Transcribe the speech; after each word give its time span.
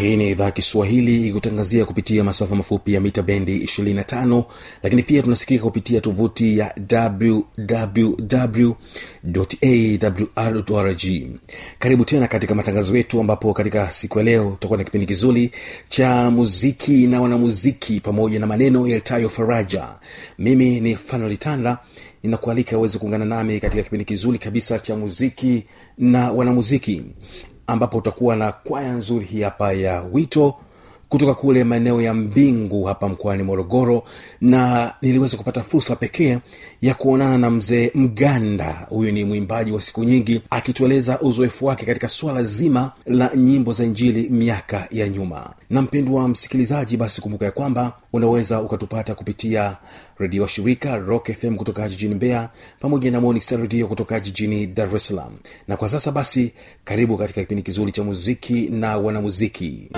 hii 0.00 0.16
ni 0.16 0.30
idhaa 0.30 0.50
kiswahili 0.50 1.28
ikutangazia 1.28 1.84
kupitia 1.84 2.24
masafa 2.24 2.54
mafupi 2.54 2.94
ya 2.94 3.00
mita 3.00 3.22
bendi 3.22 3.58
25 3.64 4.44
lakini 4.82 5.02
pia 5.02 5.22
tunasikika 5.22 5.64
kupitia 5.64 6.00
tovuti 6.00 6.58
ya 6.58 6.74
wwwawrrg 10.36 11.02
karibu 11.78 12.04
tena 12.04 12.28
katika 12.28 12.54
matangazo 12.54 12.96
yetu 12.96 13.20
ambapo 13.20 13.52
katika 13.54 13.90
siku 13.90 14.18
ya 14.18 14.24
leo 14.24 14.50
tutakuwa 14.50 14.78
na 14.78 14.84
kipindi 14.84 15.06
kizuri 15.06 15.50
cha 15.88 16.30
muziki 16.30 17.06
na 17.06 17.20
wanamuziki 17.20 18.00
pamoja 18.00 18.38
na 18.38 18.46
maneno 18.46 18.86
yaltayo 18.88 19.28
faraja. 19.28 19.88
Mimi 20.38 20.80
ni 20.80 20.96
fanolitanda 20.96 21.78
ninakualika 22.22 22.78
uweze 22.78 22.98
kuungana 22.98 23.24
nami 23.24 23.60
katika 23.60 23.82
kipindi 23.82 24.04
kizuri 24.04 24.38
kabisa 24.38 24.78
cha 24.78 24.96
muziki 24.96 25.64
na 25.98 26.32
wanamuziki 26.32 27.02
ambapo 27.66 27.98
utakuwa 27.98 28.36
na 28.36 28.52
kwaya 28.52 28.92
nzuri 28.92 29.24
hii 29.24 29.42
hapa 29.42 29.72
ya 29.72 30.02
wito 30.12 30.54
kutoka 31.08 31.34
kule 31.34 31.64
maeneo 31.64 32.02
ya 32.02 32.14
mbingu 32.14 32.84
hapa 32.84 33.08
mkoani 33.08 33.42
morogoro 33.42 34.02
na 34.40 34.92
niliweza 35.02 35.36
kupata 35.36 35.62
fursa 35.62 35.96
pekee 35.96 36.38
ya 36.82 36.94
kuonana 36.94 37.38
na 37.38 37.50
mzee 37.50 37.90
mganda. 37.94 38.86
Huyu 38.88 39.12
ni 39.12 39.24
mwimbaji 39.24 39.72
wa 39.72 39.80
siku 39.80 40.04
nyingi 40.04 40.42
akitueleza 40.50 41.20
uzoefu 41.20 41.66
wake 41.66 41.86
katika 41.86 42.08
swala 42.08 42.42
zima 42.42 42.92
la 43.06 43.30
nyimbo 43.36 43.72
za 43.72 43.84
injili 43.84 44.30
miaka 44.30 44.88
ya 44.90 45.08
nyuma. 45.08 45.54
Na 45.70 45.82
mpendwa 45.82 46.28
msikilizaji 46.28 46.96
basi 46.96 47.20
kumbuka 47.20 47.44
ya 47.44 47.50
kwamba 47.50 47.92
unaweza 48.12 48.60
ukatupata 48.62 49.14
kupitia 49.14 49.76
redio 50.18 50.42
wa 50.42 50.48
shirika 50.48 50.96
rock 50.96 51.32
fm 51.32 51.56
kutoka 51.56 51.88
jijini 51.88 52.14
mbeya 52.14 52.48
pamoja 52.80 53.10
na 53.10 53.20
Morning 53.20 53.42
redio 53.50 53.86
kutoka 53.88 54.20
jijini 54.20 54.66
dar 54.66 54.96
es 54.96 55.06
salaam. 55.06 55.32
Na 55.68 55.76
kwa 55.76 55.88
sasa 55.88 56.12
basi 56.12 56.52
karibu 56.84 57.16
katika 57.18 57.40
kipindi 57.40 57.62
kizuri 57.62 57.92
cha 57.92 58.04
muziki 58.04 58.68
na 58.68 58.96
wanamuziki 58.98 59.88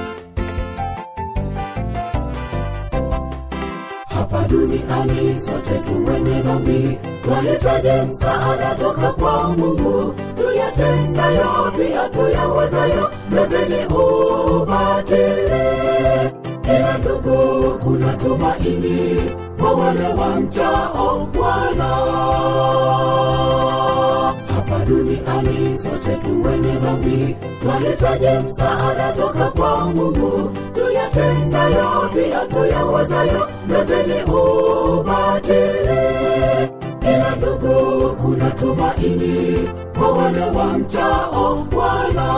hapa 4.30 4.48
duniani 4.48 5.40
sote 5.40 5.78
tuwenye 5.78 6.40
dhambi. 6.42 6.98
Twahitaji 7.24 8.06
msaada 8.10 8.74
toka 8.74 9.12
kwa 9.12 9.48
mungu? 9.52 10.14
Tuyatendayo 10.36 11.72
pia 11.76 12.08
tuyawezayo 12.08 13.10
yote 13.36 13.68
ni 13.68 13.86
ubatili. 13.86 15.68
Ila 16.64 16.98
ndugu 16.98 17.78
kuna 17.84 18.12
tumaini 18.12 19.30
kwa 19.60 19.72
wale 19.72 20.08
wamchao 20.08 21.28
bwana 21.34 21.88
duniani 24.88 25.78
sote 25.78 26.16
tu 26.16 26.42
wenye 26.42 26.72
dhambi. 26.72 27.36
Twahitaji 27.62 28.46
msaada 28.48 29.12
toka 29.12 29.44
kwa 29.50 29.84
mungu. 29.86 30.50
Tuyatendayo 30.74 32.10
pia 32.14 32.38
tuyawazayo, 32.46 33.48
yote 33.72 34.06
ni 34.06 34.22
ubatili. 34.32 36.08
Ila 37.02 37.36
ndugu 37.36 38.16
kuna 38.22 38.50
tumaini 38.50 39.68
kwa 39.98 40.08
wale 40.08 40.40
wamchao 40.58 41.66
bwana. 41.70 42.34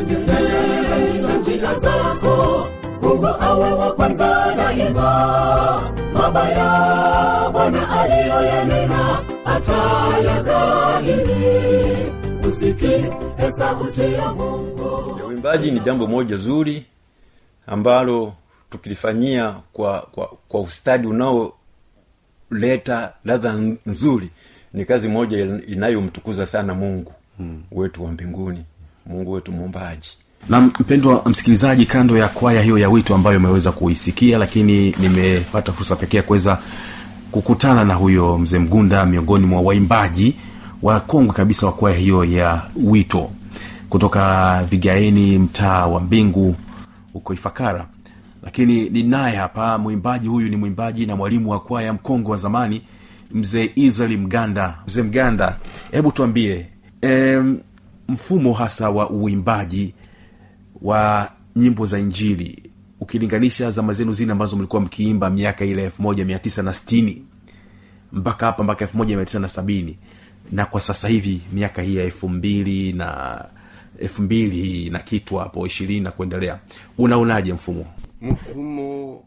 Endeleza 0.00 1.36
njia 1.40 1.74
zako. 1.78 2.66
Mungu 3.02 3.26
awe 3.40 3.72
wa 3.72 3.92
kwanza 3.92 4.54
daima. 4.56 5.82
Mabaya 6.14 7.50
bwana 7.52 8.00
aliyoyanena 8.00 9.18
atayagahiri 9.62 12.12
usikie 12.48 13.12
sauti 13.58 14.00
ya 14.00 14.32
mungu 14.32 15.20
uimbaji 15.28 15.70
ni 15.70 15.80
jambo 15.80 16.06
moja 16.06 16.36
zuri 16.36 16.84
ambalo 17.66 18.32
tukilifanyia 18.70 19.54
kwa 19.72 20.00
kwa, 20.00 20.30
kwa 20.48 20.60
ustadi 20.60 21.06
unaoleta 21.06 21.52
ladha 23.24 23.52
nzuri 23.86 24.30
ni 24.72 24.84
kazi 24.84 25.08
moja 25.08 25.60
inayomtukuza 25.68 26.46
sana 26.46 26.74
mungu 26.74 27.12
hmm. 27.38 27.62
wetu 27.72 28.04
wa 28.04 28.12
mbinguni 28.12 28.64
mungu 29.06 29.32
wetu 29.32 29.52
muumbaji 29.52 30.16
na 30.48 30.60
mpendwa 30.60 31.22
msikilizaji 31.26 31.86
kando 31.86 32.18
ya 32.18 32.28
kwaya 32.28 32.62
hiyo 32.62 32.78
ya 32.78 32.88
wito 32.90 33.14
ambayo 33.14 33.38
umeweza 33.38 33.72
kuisikia 33.72 34.38
lakini 34.38 34.90
nimepata 35.00 35.72
fursa 35.72 35.96
pekee 35.96 36.16
ya 36.16 36.22
kuweza 36.22 36.58
kukutana 37.32 37.84
na 37.84 37.94
huyo 37.94 38.38
mzee 38.38 38.58
mgunda 38.58 39.06
miongoni 39.06 39.46
mwa 39.46 39.60
waimbaji 39.60 40.36
wakongwe 40.82 41.34
kabisa 41.34 41.66
wa 41.66 41.72
kwaya 41.72 41.96
hiyo 41.96 42.24
ya 42.24 42.62
wito. 42.84 43.30
Kutoka 43.88 44.64
vigaeni 44.70 45.38
mtaa 45.38 45.86
wa 45.86 46.00
mbingu 46.00 46.56
huko 47.12 47.34
ifakara. 47.34 47.86
Lakini 48.42 48.88
ni 48.90 49.02
naye 49.02 49.36
hapa 49.36 49.78
mwimbaji 49.78 50.28
huyu 50.28 50.48
ni 50.48 50.56
mwimbaji 50.56 51.06
na 51.06 51.16
mwalimu 51.16 51.50
wa 51.50 51.60
kwaya 51.60 51.92
mkongwe 51.92 52.30
wa 52.32 52.36
zamani 52.36 52.82
mzee 53.30 53.70
israeli 53.74 54.16
mganda. 54.16 54.78
Mzee 54.86 55.02
mganda 55.02 55.56
hebu 55.90 56.12
tuambie 56.12 56.66
e, 57.02 57.40
mfumo 58.08 58.52
hasa 58.52 58.90
wa 58.90 59.10
uimbaji 59.10 59.94
wa 60.82 61.28
nyimbo 61.56 61.86
za 61.86 61.98
injili 61.98 62.71
ukilinganisha 63.02 63.70
zama 63.70 63.92
zenu 63.92 64.12
zile 64.12 64.32
ambazo 64.32 64.56
mlikuwa 64.56 64.82
mkiimba 64.82 65.30
miaka 65.30 65.64
ile 65.64 65.84
elfu 65.84 66.02
moja 66.02 66.24
mia 66.24 66.38
tisa 66.38 66.62
na 66.62 66.74
stini 66.74 67.24
mpaka 68.12 68.46
hapa 68.46 68.64
mpaka 68.64 68.84
elfu 68.84 68.96
moja 68.98 69.16
mia 69.16 69.24
tisa 69.24 69.38
na 69.38 69.48
sabini 69.48 69.98
na 70.52 70.66
kwa 70.66 70.80
sasa 70.80 71.08
hivi 71.08 71.40
miaka 71.52 71.82
hii 71.82 71.96
ya 71.96 72.04
elfu 72.04 72.28
mbili 72.28 72.92
na 72.92 73.44
elfu 73.98 74.22
mbili 74.22 74.90
na 74.90 74.98
kitu 74.98 75.36
hapo 75.36 75.66
ishirini 75.66 76.00
na 76.00 76.10
kuendelea. 76.10 76.60
Unaonaje 76.98 77.52
mfumo? 77.52 77.86
Mfumo 78.20 79.24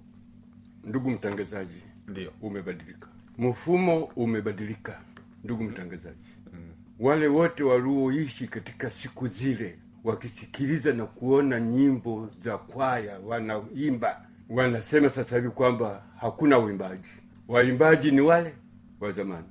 ndugu 0.84 1.12
mtangazaji 1.12 1.82
ndio. 2.08 2.32
umebadilika. 2.42 3.08
Mfumo 3.38 4.04
umebadilika 4.16 5.00
ndugu 5.44 5.64
mtangazaji. 5.64 6.30
Mm. 6.54 6.60
wale 7.00 7.28
wote 7.28 7.64
walioishi 7.64 8.48
katika 8.48 8.92
siku 8.92 9.28
zile 9.28 9.76
wakisikiliza 10.06 10.94
na 10.94 11.06
kuona 11.06 11.60
nyimbo 11.60 12.30
za 12.44 12.58
kwaya 12.58 13.20
wanaimba 13.20 14.22
wanasema 14.50 15.10
sasa 15.10 15.36
hivi 15.36 15.50
kwamba 15.50 16.04
hakuna 16.20 16.60
uimbaji. 16.60 17.08
Waimbaji 17.48 18.12
ni 18.12 18.22
wale 18.22 18.54
wa 19.00 19.12
zamani. 19.12 19.48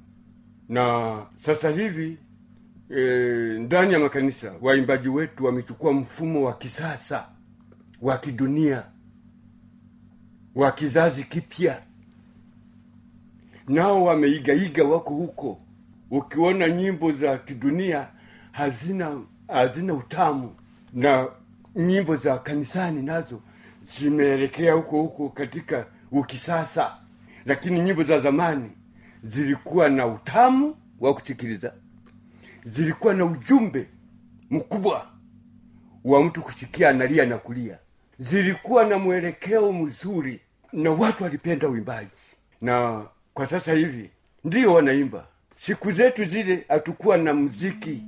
Na 0.68 1.16
sasa 1.42 1.70
hivi 1.70 2.18
e, 2.96 3.02
ndani 3.58 3.92
ya 3.92 3.98
makanisa 3.98 4.52
waimbaji 4.60 5.08
wetu 5.08 5.44
wamechukua 5.44 5.92
mfumo 5.92 6.44
wa 6.44 6.52
kisasa 6.54 7.28
wa 8.02 8.18
kidunia 8.18 8.84
wa 10.54 10.72
kizazi 10.72 11.24
kipya. 11.24 11.82
Nao 13.68 14.04
wameigaiga 14.04 14.84
wako 14.84 15.14
huko. 15.14 15.60
Ukiona 16.10 16.68
nyimbo 16.68 17.12
za 17.12 17.38
kidunia 17.38 18.08
hazina 18.52 19.20
hazina 19.49 19.94
utamu 19.94 20.55
na 20.93 21.29
nyimbo 21.76 22.17
za 22.17 22.38
kanisani 22.38 23.02
nazo 23.02 23.41
zimeelekea 23.99 24.73
huko 24.73 25.02
huko 25.02 25.29
katika 25.29 25.87
ukisasa. 26.11 26.96
Lakini 27.46 27.81
nyimbo 27.81 28.02
za 28.02 28.20
zamani 28.20 28.70
zilikuwa 29.25 29.88
na 29.88 30.06
utamu 30.06 30.76
wa 31.00 31.14
kusikiliza. 31.14 31.73
Zilikuwa 32.67 33.14
na 33.14 33.25
ujumbe 33.25 33.88
mkubwa 34.50 35.06
wa 36.05 36.25
mtu 36.25 36.43
kusikia 36.43 36.88
analia 36.88 37.26
na 37.26 37.38
kulia. 37.38 37.79
Zilikuwa 38.19 38.85
na 38.85 38.99
mwelekeo 38.99 39.73
mzuri 39.73 40.41
na 40.73 40.91
watu 40.91 41.25
walipenda 41.25 41.69
uimbaji. 41.69 42.11
Na 42.61 43.06
kwa 43.35 43.46
sasa 43.46 43.73
hivi 43.73 44.11
ndio 44.44 44.75
wanaimba. 44.75 45.26
Siku 45.56 45.93
zetu 45.93 46.25
zile 46.25 46.64
hatukuwa 46.69 47.17
na 47.17 47.35
mziki 47.35 48.02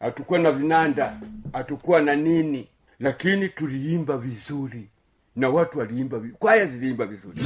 hatukuwa 0.00 0.38
na 0.38 0.52
vinanda 0.52 1.20
hatukuwa 1.52 2.00
na 2.02 2.16
nini 2.16 2.68
lakini 3.00 3.48
tuliimba 3.48 4.18
vizuri. 4.18 4.88
Na 5.36 5.48
watu 5.48 5.78
waliimba 5.78 6.20
kwaya 6.38 6.66
ziliimba 6.66 7.06
vizuri 7.06 7.40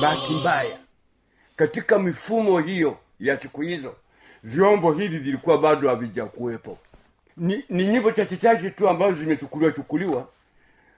bahati 0.00 0.32
mbaya 0.32 0.78
katika 1.56 1.98
mifumo 1.98 2.58
hiyo 2.60 2.98
ya 3.20 3.40
siku 3.40 3.60
hizo 3.62 3.96
vyombo 4.44 4.92
hivi 4.92 5.18
vilikuwa 5.18 5.58
bado 5.58 5.88
havijakuwepo. 5.88 6.78
Ni, 7.36 7.64
ni 7.68 7.84
nyimbo 7.86 8.12
chache 8.12 8.36
chache 8.36 8.70
tu 8.70 8.88
ambazo 8.88 9.12
zimechukuliwa 9.16 9.72
chukuliwa 9.72 10.28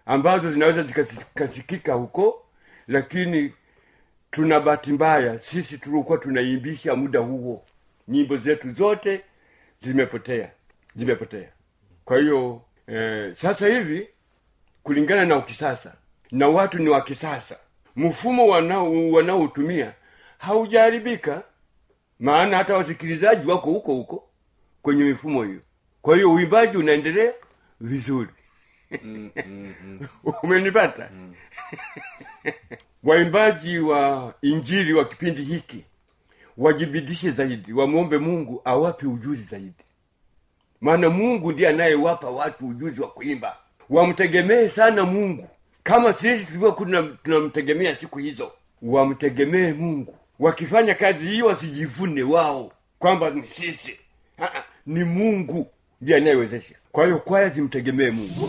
ambazo 0.07 0.53
zinaweza 0.53 0.83
zikasikika 0.83 1.93
huko 1.95 2.43
lakini 2.89 3.53
tuna 4.31 4.61
bahati 4.61 4.93
mbaya 4.93 5.39
sisi 5.39 5.79
tuliokuwa 5.79 6.19
tunaimbisha 6.19 6.95
muda 6.97 7.19
huo 7.21 7.63
nyimbo 8.09 8.37
zetu 8.37 8.73
zote 8.73 9.21
zimepotea 9.83 10.51
zimepotea 10.99 11.53
kwa 12.05 12.19
hiyo 12.19 12.63
eh, 12.87 13.35
sasa 13.37 13.67
hivi 13.67 14.09
kulingana 14.83 15.25
na 15.25 15.37
ukisasa 15.37 15.95
na 16.31 16.49
watu 16.49 16.79
ni 16.79 16.89
wa 16.89 17.01
kisasa 17.01 17.57
mfumo 17.97 18.47
wanao- 18.49 19.11
wanaotumia 19.13 19.95
haujaharibika 20.39 21.43
maana 22.21 22.57
hata 22.57 22.77
wasikilizaji 22.77 23.51
wako 23.51 23.71
huko 23.71 23.95
huko 23.95 24.29
kwenye 24.83 25.05
mifumo 25.05 25.43
hiyo. 25.45 25.61
Kwa 26.03 26.15
hiyo 26.17 26.33
uimbaji 26.35 26.77
unaendelea 26.77 27.33
vizuri. 27.81 28.31
Umenipata? 30.43 31.11
Waimbaji 33.05 33.79
wa 33.79 34.35
injili 34.43 34.93
wa 34.95 35.05
kipindi 35.05 35.43
hiki 35.45 35.85
wajibidishe 36.57 37.31
zaidi 37.31 37.73
wamwombe 37.73 38.19
mungu 38.19 38.63
awape 38.65 39.07
ujuzi 39.07 39.43
zaidi 39.43 39.85
maana 40.81 41.11
mungu 41.11 41.53
ndiye 41.53 41.69
anayewapa 41.69 42.31
watu 42.31 42.69
ujuzi 42.69 43.01
wa 43.01 43.09
kuimba. 43.09 43.57
Wamtegemee 43.91 44.69
sana 44.69 45.05
mungu. 45.05 45.49
Kama 45.83 46.13
sisi 46.13 46.45
tulivyokuwa 46.45 47.03
tunamtegemea 47.23 47.97
siku 48.01 48.19
hizo 48.19 48.53
wamtegemee 48.83 49.73
mungu. 49.73 50.15
Wakifanya 50.39 50.95
kazi 50.95 51.27
hiyo 51.27 51.47
wasijivune 51.47 52.23
wao 52.23 52.73
kwamba 52.99 53.31
ni 53.31 53.43
sisi. 53.49 53.97
Aa, 54.39 54.63
ni 54.87 55.05
mungu 55.05 55.67
ndiye 56.01 56.17
anayewezesha. 56.19 56.75
Kwa 56.93 57.05
hiyo 57.05 57.19
kwaya 57.19 57.49
zimtegemee 57.49 58.11
mungu. 58.11 58.49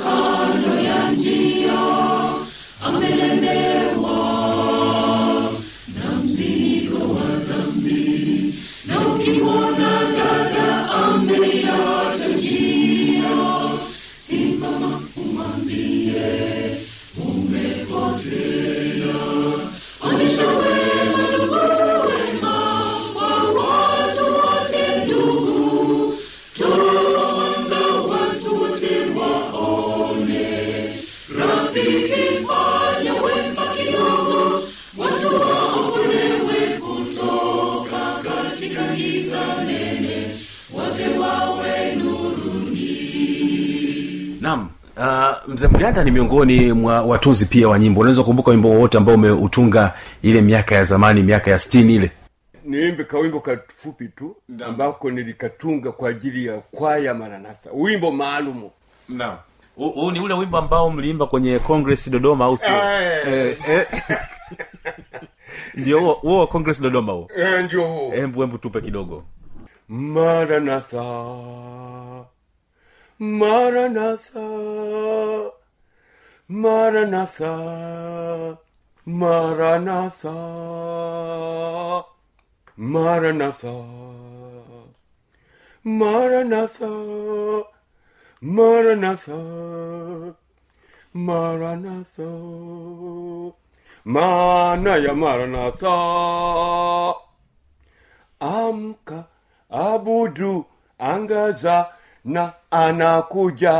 Naam 0.00 0.59
mzee 45.50 45.68
mganda 45.68 46.04
ni 46.04 46.10
miongoni 46.10 46.72
mwa 46.72 47.02
watunzi 47.02 47.46
pia 47.46 47.68
wa 47.68 47.78
nyimbo. 47.78 48.00
Unaweza 48.00 48.20
kukumbuka 48.22 48.50
wimbo 48.50 48.68
wowote 48.70 48.98
ambao 48.98 49.14
umeutunga 49.14 49.94
ile 50.22 50.40
miaka 50.42 50.74
ya 50.74 50.84
zamani 50.84 51.22
miaka 51.22 51.50
ya 51.50 51.58
stini 51.58 51.94
ile? 51.94 52.10
Niimbe 52.64 53.04
kawimbo 53.04 53.40
kafupi 53.40 54.08
tu 54.08 54.36
ambako 54.66 55.10
nilikatunga 55.10 55.92
kwa 55.92 56.10
ajili 56.10 56.46
ya 56.46 56.58
kwaya 56.58 57.14
maranasa 57.14 57.70
wimbo 57.74 58.10
maalumu. 58.12 58.70
Naam. 59.08 59.36
Huu 59.76 60.10
ni 60.10 60.20
ule 60.20 60.34
wimbo 60.34 60.58
ambao 60.58 60.90
mliimba 60.90 61.26
kwenye 61.26 61.58
congress 61.58 62.10
dodoma 62.10 62.44
au 62.44 62.56
sio? 62.56 62.68
Eh. 62.76 63.26
eh, 63.28 63.56
eh. 63.68 63.86
ndio 65.74 66.00
huo- 66.00 66.12
huo 66.12 66.38
wa 66.40 66.46
congress 66.46 66.82
dodoma 66.82 67.12
huo? 67.12 67.28
Eh, 67.36 67.64
ndio 67.64 67.86
huo. 67.86 68.10
Hembu 68.10 68.40
hembu 68.40 68.58
tupe 68.58 68.80
kidogo. 68.80 69.24
Maranatha, 69.88 71.02
Maranatha, 73.20 74.40
Maranatha, 76.48 78.56
Maranatha, 79.04 80.32
Maranatha, 82.78 83.84
Maranatha, 85.84 87.64
Maranatha, 88.40 90.34
Maranatha, 91.12 92.30
maana 94.06 94.96
ya 94.96 95.12
Maranatha. 95.14 97.14
Amka 98.40 99.24
abudu 99.68 100.64
angaza 100.98 101.99
na 102.24 102.52
anakuja. 102.70 103.72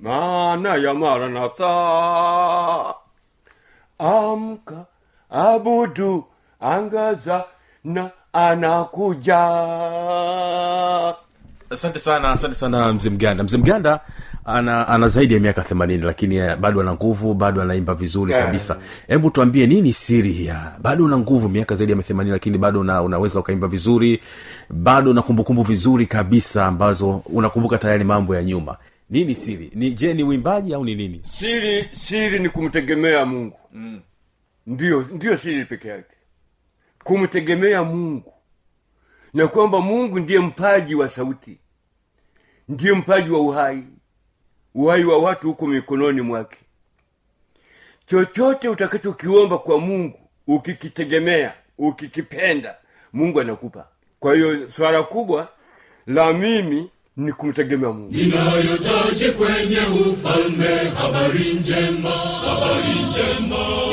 Maana 0.00 0.74
ya 0.76 0.94
maranatha. 0.94 1.74
Amka 3.98 4.84
abudu 5.30 6.24
angaza 6.60 7.44
na 7.84 8.10
anakuja. 8.32 9.38
Asante 11.70 11.98
sana 12.00 12.30
asante 12.30 12.54
sana 12.54 12.92
mzee 12.92 13.10
mganda. 13.10 13.44
Mzee 13.44 13.56
mganda 13.58 14.00
ana 14.48 14.88
ana 14.88 15.08
zaidi 15.08 15.34
ya 15.34 15.40
miaka 15.40 15.62
themanini 15.62 16.02
lakini 16.04 16.36
eh, 16.36 16.56
bado 16.56 16.80
ana 16.80 16.92
nguvu 16.94 17.34
bado 17.34 17.62
anaimba 17.62 17.94
vizuri 17.94 18.32
Yeah. 18.32 18.44
kabisa. 18.46 18.80
Hebu 19.06 19.30
tuambie 19.30 19.66
nini 19.66 19.92
siri 19.92 20.44
ya 20.46 20.72
bado 20.82 21.04
una 21.04 21.18
nguvu 21.18 21.48
miaka 21.48 21.74
zaidi 21.74 21.92
ya 21.92 22.02
themanini 22.02 22.32
lakini 22.32 22.58
bado 22.58 22.80
una, 22.80 23.02
unaweza 23.02 23.40
ukaimba 23.40 23.68
vizuri 23.68 24.20
bado 24.70 25.10
una 25.10 25.22
kumbukumbu 25.22 25.62
vizuri 25.62 26.06
kabisa 26.06 26.66
ambazo 26.66 27.22
unakumbuka 27.26 27.78
tayari 27.78 28.04
mambo 28.04 28.34
ya 28.36 28.44
nyuma. 28.44 28.76
Nini 29.10 29.34
siri? 29.34 29.70
Ni 29.74 29.90
je 29.94 30.14
ni 30.14 30.22
uimbaji 30.22 30.74
au 30.74 30.84
ni 30.84 30.94
nini? 30.94 31.22
Siri 31.32 31.88
siri 31.92 32.38
ni 32.38 32.48
kumtegemea 32.48 33.26
mungu. 33.26 33.56
Mm. 33.72 34.00
ndio 34.66 35.06
ndio 35.12 35.36
siri 35.36 35.64
peke 35.64 35.88
yake. 35.88 36.14
Kumtegemea 37.04 37.82
mungu. 37.84 38.32
Na 39.34 39.48
kwamba 39.48 39.80
mungu 39.80 40.18
ndiye 40.18 40.38
mpaji 40.40 40.94
wa 40.94 41.08
sauti. 41.08 41.58
Ndiye 42.68 42.92
mpaji 42.92 43.30
wa 43.30 43.40
uhai 43.40 43.84
uhai 44.74 45.04
wa 45.04 45.18
watu 45.18 45.46
huko 45.48 45.66
mikononi 45.66 46.20
mwake. 46.20 46.58
Chochote 48.06 48.68
utakachokiomba 48.68 49.58
kwa 49.58 49.80
mungu 49.80 50.18
ukikitegemea 50.46 51.54
ukikipenda 51.78 52.74
mungu 53.12 53.40
anakupa. 53.40 53.88
Kwa 54.20 54.34
hiyo 54.34 54.70
swala 54.70 55.02
kubwa 55.02 55.48
la 56.06 56.32
mimi 56.32 56.90
ni 57.16 57.32
kumtegemea 57.32 57.90
mungu. 57.92 58.14
Inayotaji 58.14 59.30
kwenye 59.30 59.78
ufalme 60.10 60.66
habari 60.98 61.52
njema 61.54 62.10
habari 62.10 62.92
njema 63.08 63.87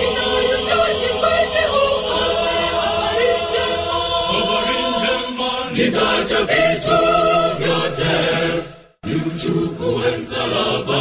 niuchukue 9.35 10.17
msalaba 10.17 10.99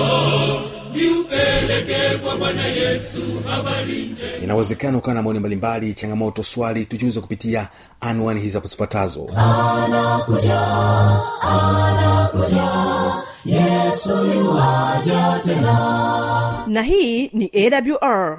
niupeleke 0.94 2.18
kwa 2.24 2.36
bwana 2.36 2.66
yesu. 2.66 3.20
Habari 3.50 3.92
njema. 4.02 4.44
Inawezekana 4.44 4.98
ukawa 4.98 5.14
na 5.14 5.22
maoni 5.22 5.38
mbalimbali 5.38 5.94
changamoto 5.94 6.42
swali 6.42 6.86
tujuze 6.86 7.20
kupitia 7.20 7.68
anwani 8.00 8.40
hizi 8.40 8.54
hapo 8.54 8.66
zifuatazo. 8.68 9.26
Na 16.66 16.82
hii 16.82 17.28
ni 17.32 17.50
awr 17.54 18.38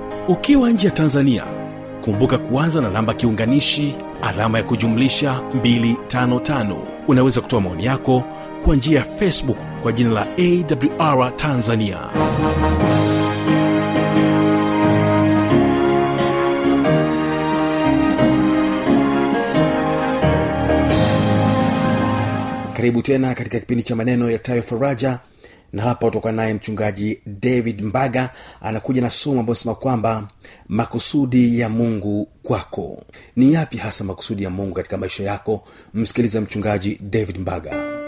ukiwa 0.27 0.69
nje 0.71 0.87
ya 0.87 0.93
tanzania 0.93 1.43
kumbuka 2.03 2.37
kuanza 2.37 2.81
na 2.81 2.89
namba 2.89 3.13
kiunganishi 3.13 3.95
alama 4.21 4.57
ya 4.57 4.63
kujumlisha 4.63 5.41
255 5.55 6.75
unaweza 7.07 7.41
kutoa 7.41 7.61
maoni 7.61 7.85
yako 7.85 8.23
kwa 8.65 8.75
njia 8.75 8.99
ya 8.99 9.05
facebook 9.05 9.57
kwa 9.83 9.91
jina 9.91 10.09
la 10.09 10.27
awr 10.37 11.35
tanzania. 11.35 11.97
Karibu 22.73 23.01
tena 23.01 23.33
katika 23.33 23.59
kipindi 23.59 23.83
cha 23.83 23.95
maneno 23.95 24.29
yatayo 24.31 24.63
faraja 24.63 25.19
na 25.73 25.83
hapa 25.83 26.07
utoka 26.07 26.31
naye 26.31 26.53
mchungaji 26.53 27.21
david 27.25 27.81
mbaga 27.81 28.29
anakuja 28.61 29.01
na 29.01 29.09
somo 29.09 29.39
ambayo 29.39 29.55
sema 29.55 29.75
kwamba 29.75 30.27
makusudi 30.67 31.59
ya 31.59 31.69
mungu 31.69 32.27
kwako. 32.43 33.03
Ni 33.35 33.53
yapi 33.53 33.77
hasa 33.77 34.03
makusudi 34.03 34.43
ya 34.43 34.49
mungu 34.49 34.73
katika 34.75 34.97
maisha 34.97 35.23
yako? 35.23 35.63
Msikilize 35.93 36.39
mchungaji 36.39 36.99
david 37.01 37.37
mbaga. 37.37 38.01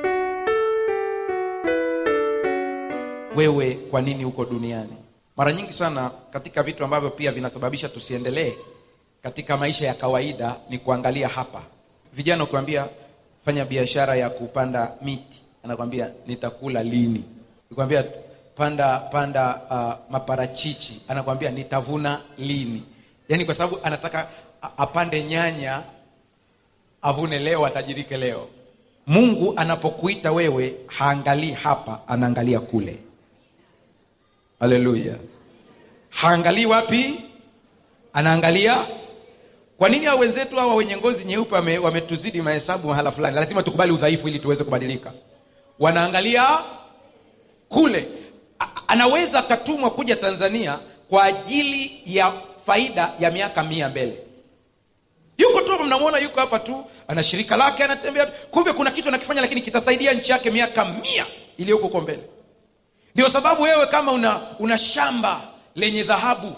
Wewe 3.35 3.73
kwa 3.91 4.01
nini 4.01 4.23
huko 4.23 4.45
duniani? 4.45 4.93
Mara 5.37 5.53
nyingi 5.53 5.73
sana 5.73 6.11
katika 6.33 6.63
vitu 6.63 6.83
ambavyo 6.83 7.09
pia 7.09 7.31
vinasababisha 7.31 7.89
tusiendelee 7.89 8.53
katika 9.23 9.57
maisha 9.57 9.87
ya 9.87 9.93
kawaida 9.93 10.55
ni 10.69 10.77
kuangalia 10.77 11.27
hapa. 11.27 11.61
Vijana 12.13 12.43
ukiwambia 12.43 12.87
fanya 13.45 13.65
biashara 13.65 14.15
ya 14.15 14.29
kupanda 14.29 14.91
miti 15.01 15.41
anakwambia 15.63 16.09
nitakula 16.27 16.83
lini 16.83 17.23
ukiwambia 17.73 18.03
panda 18.55 18.97
panda 18.99 19.61
uh, 19.71 20.11
maparachichi. 20.13 21.01
Anakwambia 21.07 21.51
nitavuna 21.51 22.21
lini? 22.37 22.83
Yaani 23.29 23.45
kwa 23.45 23.53
sababu 23.53 23.79
anataka 23.83 24.27
apande 24.77 25.23
nyanya 25.23 25.83
avune 27.01 27.39
leo 27.39 27.65
atajirike 27.65 28.17
leo. 28.17 28.47
Mungu 29.07 29.53
anapokuita 29.57 30.31
wewe 30.31 30.75
haangalii 30.87 31.51
hapa 31.51 31.99
anaangalia 32.07 32.59
kule. 32.59 32.97
Haleluya. 34.59 35.15
Haangalii 36.09 36.65
wapi? 36.65 37.19
Anaangalia 38.13 38.87
kwa 39.77 39.89
nini 39.89 40.05
hao 40.05 40.17
wenzetu 40.17 40.55
hawa 40.55 40.75
wenye 40.75 40.97
ngozi 40.97 41.25
nyeupe 41.25 41.55
wame- 41.55 41.77
wametuzidi 41.77 42.41
mahesabu 42.41 42.87
mahala 42.87 43.11
fulani? 43.11 43.35
Lazima 43.35 43.63
tukubali 43.63 43.91
udhaifu 43.91 44.27
ili 44.27 44.39
tuweze 44.39 44.63
kubadilika. 44.63 45.11
Wanaangalia 45.79 46.59
kule. 47.69 48.07
Anaweza 48.87 49.39
akatumwa 49.39 49.89
kuja 49.91 50.15
tanzania 50.15 50.79
kwa 51.09 51.23
ajili 51.23 52.01
ya 52.05 52.33
faida 52.65 53.11
ya 53.19 53.31
miaka 53.31 53.63
mia 53.63 53.89
mbele. 53.89 54.17
Yuko 55.37 55.61
tu 55.61 55.71
hapa 55.71 55.83
mnamwona 55.83 56.17
yuko 56.17 56.39
hapa 56.39 56.59
tu 56.59 56.85
ana 57.07 57.23
shirika 57.23 57.57
lake 57.57 57.83
anatembea. 57.83 58.25
Kumbe 58.25 58.73
kuna 58.73 58.91
kitu 58.91 59.07
anakifanya 59.07 59.41
lakini 59.41 59.61
kitasaidia 59.61 60.13
nchi 60.13 60.31
yake 60.31 60.51
miaka 60.51 60.85
mia 60.85 61.25
iliyoko 61.57 61.83
huko 61.83 62.01
mbele. 62.01 62.23
Ndio 63.15 63.29
sababu 63.29 63.61
wewe 63.61 63.85
kama 63.87 64.11
una 64.11 64.41
una 64.59 64.77
shamba 64.77 65.41
lenye 65.75 66.03
dhahabu 66.03 66.53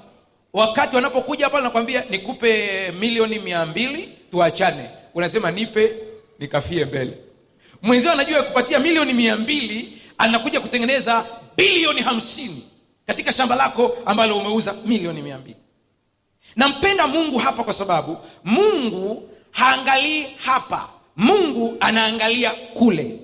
wakati 0.54 0.96
wanapokuja 0.96 1.46
hapa 1.46 1.62
nakwambia 1.62 2.04
nikupe 2.10 2.92
milioni 3.00 3.40
mia 3.40 3.66
mbili 3.66 4.10
tuachane. 4.32 4.90
Unasema 5.14 5.52
nipe 5.52 5.92
nikafie 6.40 6.86
mbele. 6.86 7.18
Mwenzio 7.82 8.12
anajua 8.12 8.44
kupatia 8.44 8.80
milioni 8.80 9.14
mia 9.14 9.36
mbili 9.36 10.02
anakuja 10.18 10.60
kutengeneza 10.60 11.26
bilioni 11.58 12.02
hamsini 12.02 12.64
katika 13.08 13.32
shamba 13.32 13.56
lako 13.56 13.98
ambalo 14.06 14.38
umeuza 14.38 14.74
milioni 14.86 15.22
mia 15.22 15.38
mbili. 15.38 15.56
Nampenda 16.56 17.08
mungu 17.08 17.38
hapa 17.38 17.64
kwa 17.64 17.74
sababu 17.74 18.18
mungu 18.44 19.30
haangalii 19.52 20.28
hapa. 20.46 20.90
Mungu 21.18 21.78
anaangalia 21.80 22.52
kule. 22.52 23.20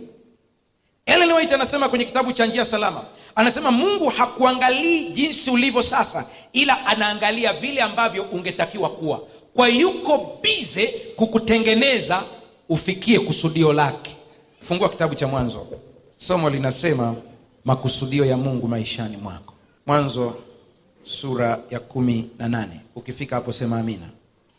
Ellen 1.06 1.32
white 1.32 1.52
anasema 1.54 1.90
kwenye 1.90 2.06
kitabu 2.06 2.34
cha 2.34 2.46
njia 2.46 2.66
salama 2.66 3.04
anasema 3.36 3.72
mungu 3.72 4.10
hakuangalii 4.10 5.10
jinsi 5.10 5.52
ulivyo 5.52 5.82
sasa 5.82 6.26
ila 6.54 6.86
anaangalia 6.86 7.54
vile 7.54 7.82
ambavyo 7.82 8.24
ungetakiwa 8.24 8.90
kuwa. 8.90 9.22
Kwa 9.54 9.68
yuko 9.70 10.40
bize 10.42 10.88
kukutengeneza 11.16 12.24
ufikie 12.70 13.20
kusudio 13.20 13.74
lake. 13.74 14.16
Fungua 14.68 14.90
kitabu 14.90 15.16
cha 15.16 15.28
mwanzo 15.28 15.68
somo 16.22 16.50
linasema 16.50 17.16
makusudio 17.66 18.26
ya 18.26 18.38
mungu 18.38 18.68
maishani 18.68 19.18
mwako. 19.18 19.54
Mwanzo 19.86 20.36
sura 21.04 21.60
ya 21.70 21.80
kumi 21.80 22.30
na 22.40 22.50
nane. 22.50 22.80
Ukifika 22.96 23.36
hapo 23.36 23.54
sema 23.54 23.80
amina. 23.80 24.06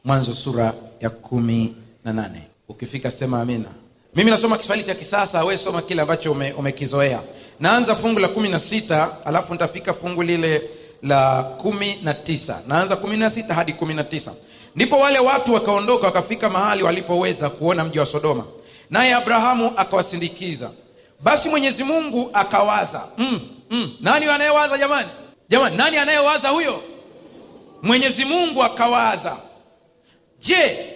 Mwanzo 0.05 0.35
sura 0.35 0.75
ya 1.01 1.11
kumi 1.11 1.75
na 2.05 2.13
nane. 2.13 2.43
Ukifika 2.69 3.11
sema 3.11 3.41
amina. 3.41 3.69
Mimi 4.15 4.31
nasoma 4.31 4.59
kiswahili 4.59 4.87
cha 4.87 4.95
kisasa 4.95 5.45
we 5.45 5.59
soma 5.59 5.83
kile 5.83 6.03
ambacho 6.03 6.33
ume, 6.33 6.53
umekizoea. 6.53 7.21
Naanza 7.61 7.97
fungu 7.97 8.19
la 8.19 8.29
kumi 8.29 8.49
na 8.49 8.59
sita 8.59 9.17
alafu 9.25 9.53
nitafika 9.53 9.93
fungu 9.95 10.23
lile 10.23 10.63
la 11.03 11.43
kumi 11.43 11.99
na 12.03 12.15
tisa. 12.15 12.61
Naanza 12.67 12.97
kumi 12.97 13.17
na 13.17 13.31
sita 13.31 13.55
hadi 13.55 13.73
kumi 13.73 13.95
na 13.95 14.05
tisa. 14.05 14.35
Ndipo 14.77 14.99
wale 14.99 15.19
watu 15.19 15.55
wakaondoka 15.55 16.07
wakafika 16.07 16.51
mahali 16.51 16.83
walipoweza 16.83 17.51
kuona 17.51 17.85
mji 17.85 17.99
wa 17.99 18.07
sodoma. 18.07 18.45
Naye 18.91 19.15
abrahamu 19.15 19.73
akawasindikiza 19.77 20.71
basi 21.23 21.49
mwenyezi 21.49 21.85
mungu 21.85 22.31
akawaza. 22.33 23.09
Mm, 23.19 23.41
mm. 23.71 23.97
nani 24.01 24.27
anayewaza 24.27 24.79
jamani? 24.79 25.09
Jamani 25.49 25.77
nani 25.77 25.97
anayewaza 25.97 26.49
huyo? 26.49 26.83
Mwenyezi 27.83 28.25
mungu 28.25 28.63
akawaza. 28.63 29.37
Je 30.41 30.87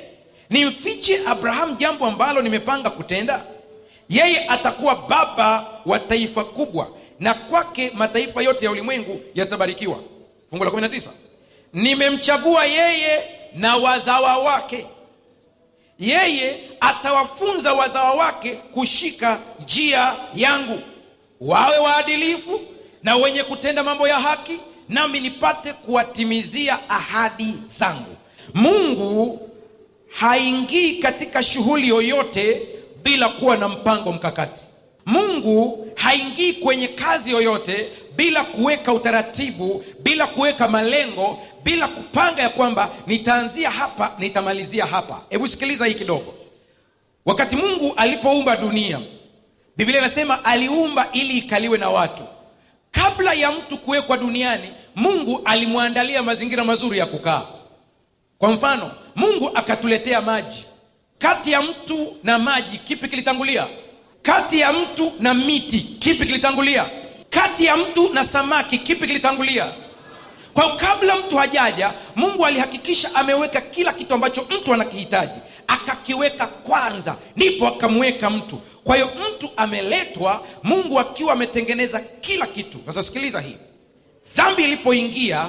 nimfiche 0.50 1.20
abrahamu 1.26 1.76
jambo 1.76 2.06
ambalo 2.06 2.42
nimepanga 2.42 2.90
kutenda? 2.90 3.44
Yeye 4.08 4.46
atakuwa 4.48 4.96
baba 5.08 5.66
wa 5.86 5.98
taifa 5.98 6.44
kubwa 6.44 6.88
na 7.20 7.34
kwake 7.34 7.90
mataifa 7.94 8.42
yote 8.42 8.64
ya 8.64 8.70
ulimwengu 8.70 9.20
yatabarikiwa. 9.34 9.98
Fungu 10.50 10.64
la 10.64 10.70
19 10.70 11.08
nimemchagua 11.72 12.64
yeye 12.64 13.24
na 13.54 13.76
wazawa 13.76 14.38
wake 14.38 14.86
yeye 15.98 16.60
atawafunza 16.80 17.72
wazawa 17.72 18.10
wake 18.14 18.50
kushika 18.54 19.38
njia 19.64 20.14
yangu. 20.34 20.80
Wawe 21.40 21.78
waadilifu 21.78 22.60
na 23.02 23.16
wenye 23.16 23.42
kutenda 23.42 23.82
mambo 23.84 24.08
ya 24.08 24.18
haki 24.20 24.58
nami 24.88 25.20
nipate 25.20 25.72
kuwatimizia 25.72 26.90
ahadi 26.90 27.54
zangu. 27.66 28.16
Mungu 28.54 29.40
haingii 30.08 30.92
katika 30.98 31.42
shughuli 31.42 31.88
yoyote 31.88 32.62
bila 33.02 33.28
kuwa 33.28 33.56
na 33.56 33.68
mpango 33.68 34.12
mkakati. 34.12 34.60
Mungu 35.06 35.86
haingii 35.94 36.52
kwenye 36.52 36.88
kazi 36.88 37.30
yoyote 37.30 37.88
bila 38.16 38.44
kuweka 38.44 38.92
utaratibu 38.92 39.84
bila 40.02 40.26
kuweka 40.26 40.68
malengo 40.68 41.38
bila 41.64 41.88
kupanga 41.88 42.42
ya 42.42 42.48
kwamba 42.48 42.90
nitaanzia 43.06 43.70
hapa 43.70 44.12
nitamalizia 44.18 44.86
hapa. 44.86 45.20
Hebu 45.30 45.48
sikiliza 45.48 45.86
hii 45.86 45.94
kidogo. 45.94 46.34
Wakati 47.24 47.56
mungu 47.56 47.92
alipoumba 47.96 48.56
dunia 48.56 49.00
biblia 49.76 49.98
inasema 49.98 50.44
aliumba 50.44 51.08
ili 51.12 51.38
ikaliwe 51.38 51.78
na 51.78 51.88
watu. 51.88 52.22
Kabla 52.90 53.32
ya 53.34 53.52
mtu 53.52 53.78
kuwekwa 53.78 54.16
duniani 54.18 54.68
mungu 54.94 55.40
alimwandalia 55.44 56.22
mazingira 56.22 56.64
mazuri 56.64 56.98
ya 56.98 57.06
kukaa. 57.06 57.42
Kwa 58.38 58.50
mfano 58.50 58.90
mungu 59.16 59.50
akatuletea 59.54 60.20
maji. 60.20 60.64
Kati 61.18 61.52
ya 61.52 61.62
mtu 61.62 62.16
na 62.22 62.38
maji 62.38 62.78
kipi 62.78 63.08
kilitangulia? 63.08 63.66
Kati 64.22 64.60
ya 64.60 64.72
mtu 64.72 65.12
na 65.20 65.34
miti 65.34 65.80
kipi 65.80 66.26
kilitangulia 66.26 66.84
kati 67.30 67.64
ya 67.64 67.76
mtu 67.76 68.12
na 68.14 68.24
samaki 68.24 68.78
kipi 68.78 69.06
kilitangulia? 69.06 69.72
Kwa 70.54 70.76
kabla 70.76 71.16
mtu 71.16 71.36
hajaja 71.36 71.92
mungu 72.16 72.46
alihakikisha 72.46 73.14
ameweka 73.14 73.60
kila 73.60 73.92
kitu 73.92 74.14
ambacho 74.14 74.46
mtu 74.50 74.74
anakihitaji 74.74 75.38
akakiweka 75.66 76.46
kwanza 76.46 77.16
ndipo 77.36 77.66
akamweka 77.68 78.30
mtu. 78.30 78.56
Kwa 78.84 78.96
hiyo 78.96 79.10
mtu 79.28 79.50
ameletwa 79.56 80.46
mungu 80.62 81.00
akiwa 81.00 81.32
ametengeneza 81.32 82.00
kila 82.00 82.46
kitu. 82.46 82.78
Sasa 82.94 83.40
hii. 83.40 83.56
Dhambi 84.36 84.64
ilipoingia 84.64 85.48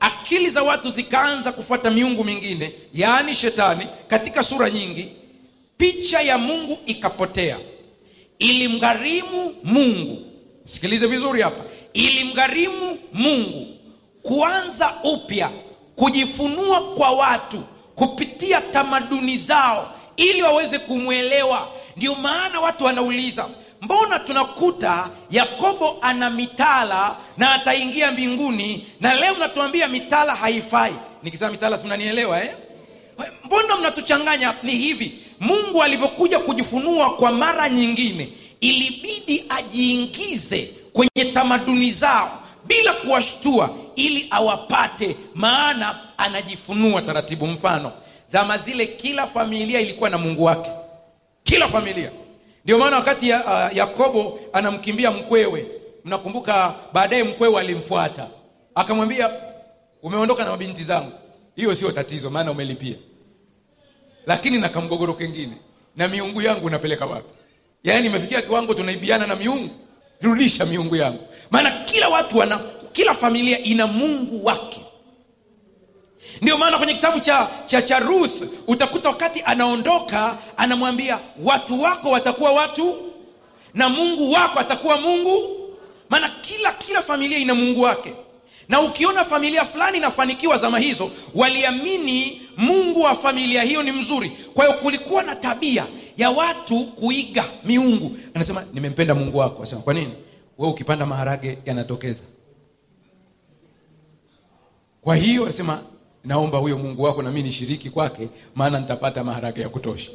akili 0.00 0.50
za 0.50 0.62
watu 0.62 0.90
zikaanza 0.90 1.52
kufuata 1.52 1.90
miungu 1.90 2.24
mingine 2.24 2.72
yaani 2.94 3.34
shetani 3.34 3.86
katika 4.08 4.42
sura 4.42 4.70
nyingi 4.70 5.08
picha 5.76 6.20
ya 6.20 6.38
mungu 6.38 6.78
ikapotea. 6.86 7.58
Ilimgharimu 8.38 9.54
mungu 9.64 10.29
sikilize 10.64 11.06
vizuri 11.06 11.42
hapa. 11.42 11.64
Ilimgharimu 11.92 12.98
mungu 13.12 13.66
kuanza 14.22 14.92
upya 15.04 15.50
kujifunua 15.96 16.80
kwa 16.80 17.10
watu 17.10 17.62
kupitia 17.94 18.60
tamaduni 18.60 19.36
zao 19.36 19.92
ili 20.16 20.42
waweze 20.42 20.78
kumwelewa. 20.78 21.68
Ndio 21.96 22.14
maana 22.14 22.60
watu 22.60 22.84
wanauliza 22.84 23.48
mbona 23.80 24.18
tunakuta 24.18 25.10
yakobo 25.30 25.98
ana 26.02 26.30
mitala 26.30 27.16
na 27.36 27.52
ataingia 27.52 28.12
mbinguni 28.12 28.86
na 29.00 29.14
leo 29.14 29.34
mnatuambia 29.34 29.88
mitala 29.88 30.34
haifai? 30.34 30.92
Nikisema 31.22 31.50
mitala 31.50 31.78
si 31.78 31.86
mnanielewa 31.86 32.44
eh? 32.44 32.54
mbona 33.44 33.76
mnatuchanganya? 33.76 34.54
Ni 34.62 34.72
hivi 34.76 35.18
mungu 35.40 35.82
alivyokuja 35.82 36.38
kujifunua 36.38 37.10
kwa 37.16 37.32
mara 37.32 37.68
nyingine 37.68 38.28
ilibidi 38.60 39.44
ajiingize 39.48 40.70
kwenye 40.92 41.32
tamaduni 41.32 41.90
zao 41.92 42.40
bila 42.66 42.92
kuwashtua 42.92 43.76
ili 43.96 44.26
awapate 44.30 45.16
maana 45.34 45.98
anajifunua 46.18 47.02
taratibu. 47.02 47.46
Mfano 47.46 47.92
zama 48.32 48.58
zile 48.58 48.86
kila 48.86 49.26
familia 49.26 49.80
ilikuwa 49.80 50.10
na 50.10 50.18
mungu 50.18 50.44
wake. 50.44 50.70
Kila 51.42 51.68
familia. 51.68 52.10
Ndio 52.64 52.78
maana 52.78 52.96
wakati 52.96 53.28
ya, 53.28 53.44
uh, 53.44 53.76
yakobo 53.76 54.40
anamkimbia 54.52 55.10
mkwewe 55.10 55.66
mnakumbuka 56.04 56.74
baadaye 56.92 57.24
mkwewe 57.24 57.60
alimfuata. 57.60 58.28
Akamwambia 58.74 59.30
umeondoka 60.02 60.44
na 60.44 60.50
mabinti 60.50 60.84
zangu. 60.84 61.12
Hiyo 61.56 61.74
sio 61.74 61.92
tatizo 61.92 62.30
maana 62.30 62.50
umelipia. 62.50 62.96
Lakini 64.26 64.58
na 64.58 64.68
kamgogoro 64.68 65.14
kengine. 65.14 65.56
Na 65.96 66.08
miungu 66.08 66.42
yangu 66.42 66.66
unapeleka 66.66 67.06
wapi 67.06 67.39
yaani 67.84 68.06
imefikia 68.06 68.42
kiwango 68.42 68.74
tunaibiana 68.74 69.26
na 69.26 69.36
miungu. 69.36 69.70
Rudisha 70.22 70.66
miungu 70.66 70.96
yangu. 70.96 71.26
Maana 71.50 71.70
kila 71.70 72.08
watu 72.08 72.38
wana 72.38 72.60
kila 72.92 73.14
familia 73.14 73.58
ina 73.62 73.86
mungu 73.86 74.44
wake. 74.46 74.80
Ndio 76.42 76.58
maana 76.58 76.78
kwenye 76.78 76.94
kitabu 76.94 77.20
cha, 77.20 77.48
cha, 77.66 77.82
cha 77.82 77.98
ruth 77.98 78.42
utakuta 78.66 79.08
wakati 79.08 79.42
anaondoka 79.44 80.38
anamwambia 80.56 81.18
watu 81.44 81.82
wako 81.82 82.10
watakuwa 82.10 82.52
watu 82.52 82.96
na 83.74 83.88
mungu 83.88 84.32
wako 84.32 84.60
atakuwa 84.60 84.96
mungu. 84.96 85.56
Maana 86.08 86.28
kila 86.40 86.72
kila 86.72 87.02
familia 87.02 87.38
ina 87.38 87.54
mungu 87.54 87.80
wake. 87.82 88.12
Na 88.68 88.80
ukiona 88.80 89.24
familia 89.24 89.64
fulani 89.64 89.96
inafanikiwa 89.98 90.58
zama 90.58 90.78
hizo 90.78 91.10
waliamini 91.34 92.42
mungu 92.56 93.00
wa 93.02 93.14
familia 93.14 93.62
hiyo 93.62 93.82
ni 93.82 93.92
mzuri. 93.92 94.30
Kwa 94.54 94.64
hiyo 94.66 94.78
kulikuwa 94.78 95.22
na 95.22 95.36
tabia 95.36 95.86
ya 96.20 96.30
watu 96.30 96.86
kuiga 96.86 97.44
miungu. 97.64 98.16
Anasema 98.34 98.64
nimempenda 98.74 99.14
mungu 99.14 99.38
wako. 99.38 99.62
Asema 99.62 99.80
kwa 99.82 99.94
nini? 99.94 100.12
We 100.58 100.68
ukipanda 100.68 101.06
maharage 101.06 101.58
yanatokeza. 101.64 102.22
Kwa 105.02 105.16
hiyo 105.16 105.42
anasema 105.42 105.82
naomba 106.24 106.58
huyo 106.58 106.78
mungu 106.78 107.02
wako 107.02 107.22
nami 107.22 107.42
nishiriki 107.42 107.90
kwake 107.90 108.28
maana 108.54 108.80
nitapata 108.80 109.24
maharage 109.24 109.60
ya 109.60 109.68
kutosha. 109.68 110.10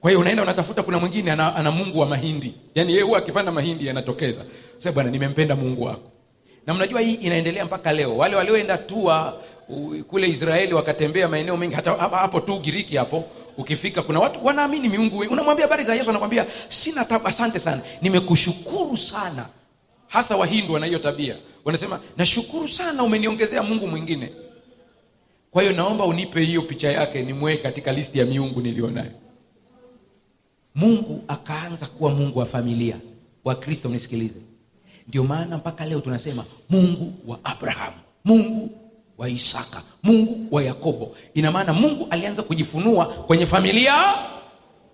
Kwa 0.00 0.10
hiyo 0.10 0.20
unaenda 0.20 0.42
unatafuta 0.42 0.82
kuna 0.82 0.98
mwingine 0.98 1.30
ana, 1.32 1.56
ana 1.56 1.70
mungu 1.70 1.98
wa 2.00 2.06
mahindi. 2.06 2.54
Yaani 2.74 2.92
yeye 2.92 3.02
huwa 3.04 3.18
akipanda 3.18 3.52
mahindi 3.52 3.86
yanatokeza. 3.86 4.44
Sasa 4.78 4.92
bwana 4.92 5.10
nimempenda 5.10 5.56
mungu 5.56 5.82
wako. 5.84 6.10
Na 6.66 6.74
mnajua 6.74 7.00
hii 7.00 7.14
inaendelea 7.14 7.64
mpaka 7.64 7.92
leo. 7.92 8.16
Wale 8.16 8.36
walioenda 8.36 8.78
tua 8.78 9.40
kule 10.08 10.28
israeli 10.28 10.74
wakatembea 10.74 11.28
maeneo 11.28 11.56
mengi 11.56 11.74
hata 11.74 11.92
hapo 11.92 12.40
tu 12.40 12.58
giriki 12.58 12.96
hapo 12.96 13.24
ukifika 13.58 14.02
kuna 14.02 14.20
watu 14.20 14.46
wanaamini 14.46 14.88
miungu 14.88 15.18
unamwambia 15.18 15.64
habari 15.64 15.84
za 15.84 15.94
yesu 15.94 16.10
anakwambia 16.10 16.46
sina 16.68 17.04
tabu 17.04 17.26
asante 17.28 17.58
sana. 17.58 17.82
Nimekushukuru 18.02 18.96
sana. 18.96 19.46
Hasa 20.08 20.36
wahindu 20.36 20.72
wana 20.72 20.86
hiyo 20.86 20.98
tabia. 20.98 21.36
Wanasema 21.64 22.00
nashukuru 22.16 22.68
sana 22.68 23.02
umeniongezea 23.02 23.62
mungu 23.62 23.86
mwingine. 23.86 24.32
Kwa 25.50 25.62
hiyo 25.62 25.74
naomba 25.74 26.04
unipe 26.04 26.40
hiyo 26.44 26.62
picha 26.62 26.92
yake 26.92 27.22
nimweke 27.22 27.62
katika 27.62 27.92
listi 27.92 28.18
ya 28.18 28.24
miungu 28.24 28.60
niliyonayo 28.60 29.10
mungu 30.74 31.24
akaanza 31.28 31.86
kuwa 31.86 32.10
mungu 32.10 32.38
wa 32.38 32.46
familia. 32.46 32.96
Wakristo 33.44 33.88
mnisikilize. 33.88 34.40
Ndio 35.08 35.24
maana 35.24 35.58
mpaka 35.58 35.86
leo 35.86 36.00
tunasema 36.00 36.44
mungu 36.70 37.12
wa 37.26 37.38
abrahamu. 37.44 37.96
Mungu 38.24 38.70
wa 39.18 39.28
isaka 39.28 39.82
mungu 40.02 40.46
wa 40.54 40.62
yakobo. 40.62 41.16
Ina 41.34 41.52
maana 41.52 41.72
mungu 41.72 42.06
alianza 42.10 42.42
kujifunua 42.42 43.06
kwenye 43.06 43.46
familia 43.46 43.94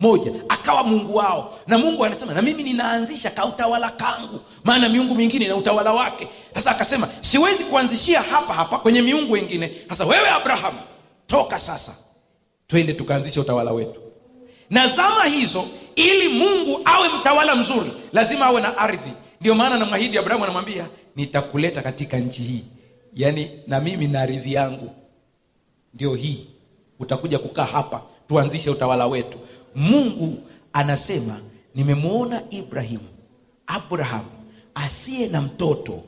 moja 0.00 0.32
akawa 0.48 0.82
mungu 0.82 1.16
wao. 1.16 1.58
Na 1.66 1.78
mungu 1.78 2.04
anasema 2.04 2.34
na 2.34 2.42
mimi 2.42 2.62
ninaanzisha 2.62 3.30
kautawala 3.30 3.90
kangu 3.90 4.40
maana 4.64 4.88
miungu 4.88 5.14
mingine 5.14 5.44
ina 5.44 5.56
utawala 5.56 5.92
wake. 5.92 6.28
Sasa 6.54 6.70
akasema 6.70 7.08
siwezi 7.20 7.64
kuanzishia 7.64 8.22
hapa 8.22 8.54
hapa 8.54 8.78
kwenye 8.78 9.02
miungu 9.02 9.32
wengine. 9.32 9.72
Sasa 9.88 10.04
wewe 10.04 10.28
abrahamu 10.28 10.78
toka 11.26 11.58
sasa 11.58 11.94
twende 12.66 12.92
tukaanzisha 12.92 13.40
utawala 13.40 13.72
wetu. 13.72 14.00
Na 14.70 14.88
zama 14.88 15.24
hizo 15.24 15.64
ili 15.96 16.28
mungu 16.28 16.80
awe 16.84 17.08
mtawala 17.08 17.56
mzuri 17.56 17.92
lazima 18.12 18.46
awe 18.46 18.60
na 18.60 18.78
ardhi. 18.78 19.10
Ndio 19.40 19.54
maana 19.54 19.78
namwahidi 19.78 20.18
abrahamu 20.18 20.44
anamwambia 20.44 20.86
nitakuleta 21.16 21.82
katika 21.82 22.16
nchi 22.18 22.42
hii 22.42 22.64
yaani 23.14 23.50
na 23.66 23.80
mimi 23.80 24.06
na 24.08 24.26
ridhi 24.26 24.52
yangu. 24.52 24.90
Ndio 25.94 26.14
hii. 26.14 26.46
Utakuja 26.98 27.38
kukaa 27.38 27.64
hapa 27.64 28.02
tuanzishe 28.28 28.70
utawala 28.70 29.06
wetu. 29.06 29.38
Mungu 29.74 30.38
anasema 30.72 31.40
nimemwona 31.74 32.42
ibrahimu 32.50 33.08
abrahamu 33.66 34.28
asiye 34.74 35.28
na 35.28 35.40
mtoto. 35.40 36.02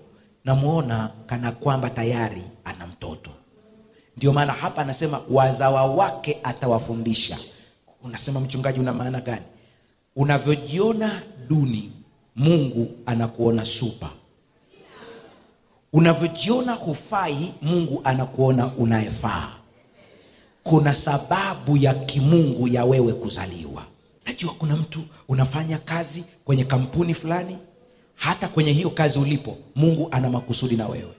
Namwona 0.45 1.11
kana 1.27 1.53
kwamba 1.53 1.90
tayari 1.90 2.42
ana 2.64 2.87
mtoto. 2.87 3.31
Ndio 4.16 4.33
maana 4.33 4.53
hapa 4.53 4.83
anasema 4.83 5.21
wazawa 5.31 5.85
wake 5.87 6.38
atawafundisha. 6.42 7.38
Unasema 8.05 8.40
mchungaji 8.40 8.81
una 8.81 8.92
maana 8.92 9.21
gani? 9.21 9.45
Unavyojiona 10.16 11.23
duni 11.49 11.92
mungu 12.37 12.88
anakuona 13.07 13.64
supa 13.64 14.11
unavyojiona 15.97 16.73
hufai 16.73 17.53
mungu 17.63 18.01
anakuona 18.05 18.67
unayefaa. 18.75 19.49
Kuna 20.65 20.95
sababu 20.95 21.77
ya 21.77 21.95
kimungu 21.95 22.69
ya 22.69 22.85
wewe 22.85 23.13
kuzaliwa. 23.13 23.83
Najua 24.27 24.53
kuna 24.55 24.77
mtu 24.77 25.01
unafanya 25.29 25.79
kazi 25.79 26.25
kwenye 26.45 26.65
kampuni 26.65 27.15
fulani 27.15 27.59
hata 28.15 28.49
kwenye 28.49 28.73
hiyo 28.73 28.91
kazi 28.91 29.19
ulipo 29.19 29.57
mungu 29.75 30.09
ana 30.11 30.31
makusudi 30.31 30.77
na 30.77 30.89
wewe. 30.89 31.13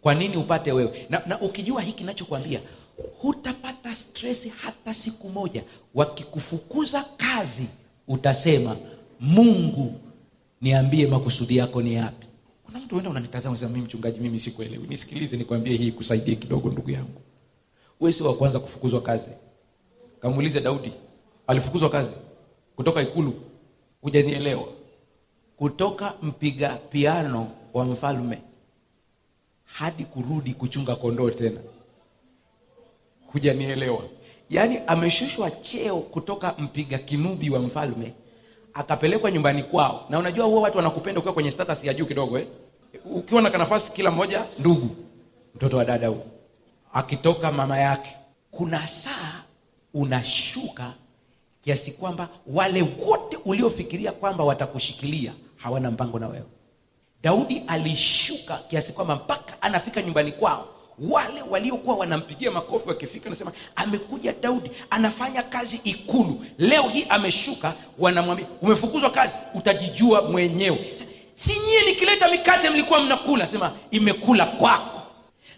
Kwa 0.00 0.14
nini 0.14 0.36
upate 0.36 0.72
wewe? 0.72 1.06
Na, 1.10 1.22
na 1.26 1.40
ukijua 1.40 1.82
hiki 1.82 2.04
nachokwambia 2.04 2.60
hutapata 3.20 3.94
stresi 3.94 4.48
hata 4.48 4.94
siku 4.94 5.28
moja. 5.28 5.62
Wakikufukuza 5.94 7.04
kazi 7.16 7.66
utasema 8.08 8.76
mungu 9.20 9.94
niambie 10.60 11.06
makusudi 11.06 11.56
yako 11.56 11.82
ni 11.82 11.94
yapi 11.94 12.26
kuna 12.66 12.78
mtu 12.78 12.96
enda 12.98 13.10
unanitazama 13.10 13.56
sema 13.56 13.70
mimi 13.70 13.84
mchungaji 13.84 14.20
mimi 14.20 14.40
sikuelewi. 14.40 14.86
Nisikilize 14.88 15.36
nikwambie 15.36 15.76
hii 15.76 15.92
kusaidie 15.92 16.34
kidogo 16.36 16.68
ndugu 16.70 16.90
yangu. 16.90 17.20
We 18.00 18.12
sio 18.12 18.26
wa 18.26 18.34
kwanza 18.36 18.60
kufukuzwa 18.60 19.00
kazi. 19.00 19.30
Kamuulize 20.20 20.60
daudi 20.60 20.92
alifukuzwa 21.46 21.90
kazi? 21.90 22.12
Kutoka 22.76 23.02
ikulu? 23.02 23.34
Hujanielewa. 24.02 24.68
Kutoka 25.56 26.14
mpiga 26.22 26.76
piano 26.76 27.50
wa 27.74 27.84
mfalme 27.84 28.38
hadi 29.64 30.04
kurudi 30.04 30.54
kuchunga 30.54 30.96
kondoo 30.96 31.30
tena. 31.30 31.60
Hujanielewa. 33.26 34.04
Yaani 34.50 34.78
ameshushwa 34.86 35.50
cheo 35.50 35.98
kutoka 36.00 36.54
mpiga 36.58 36.98
kinubi 36.98 37.50
wa 37.50 37.58
mfalme 37.60 38.12
akapelekwa 38.76 39.30
nyumbani 39.30 39.62
kwao 39.62 40.06
na 40.10 40.18
unajua 40.18 40.46
huo 40.46 40.60
watu 40.60 40.76
wanakupenda 40.76 41.18
ukiwa 41.20 41.34
kwenye 41.34 41.50
status 41.50 41.84
ya 41.84 41.94
juu 41.94 42.06
kidogo 42.06 42.38
eh? 42.38 42.46
ukiwa 43.04 43.42
na 43.42 43.50
kanafasi 43.50 43.92
kila 43.92 44.10
mmoja 44.10 44.44
ndugu 44.58 44.96
mtoto 45.54 45.76
wa 45.76 45.84
dada 45.84 46.08
huu 46.08 46.22
akitoka 46.92 47.52
mama 47.52 47.78
yake 47.78 48.16
kuna 48.50 48.86
saa 48.86 49.42
unashuka 49.94 50.92
kiasi 51.62 51.92
kwamba 51.92 52.28
wale 52.46 52.82
wote 53.06 53.38
uliofikiria 53.44 54.12
kwamba 54.12 54.44
watakushikilia 54.44 55.32
hawana 55.56 55.90
mpango 55.90 56.18
na 56.18 56.28
wewe 56.28 56.44
daudi 57.22 57.62
alishuka 57.66 58.56
kiasi 58.68 58.92
kwamba 58.92 59.16
mpaka 59.16 59.62
anafika 59.62 60.02
nyumbani 60.02 60.32
kwao 60.32 60.68
wale 60.98 61.42
waliokuwa 61.50 61.96
wanampigia 61.96 62.50
makofi 62.50 62.88
wakifika 62.88 63.30
nasema 63.30 63.52
amekuja 63.76 64.32
daudi 64.32 64.70
anafanya 64.90 65.42
kazi 65.42 65.80
ikulu. 65.84 66.44
Leo 66.58 66.82
hii 66.82 67.06
ameshuka 67.08 67.74
wanamwambia 67.98 68.46
umefukuzwa 68.62 69.10
kazi 69.10 69.38
utajijua 69.54 70.22
mwenyewe. 70.22 70.94
Si 71.34 71.58
nyie 71.66 71.82
nikileta 71.86 72.28
mikate 72.30 72.70
mlikuwa 72.70 73.00
mnakula 73.00 73.46
sema 73.46 73.72
imekula 73.90 74.46
kwako. 74.46 74.96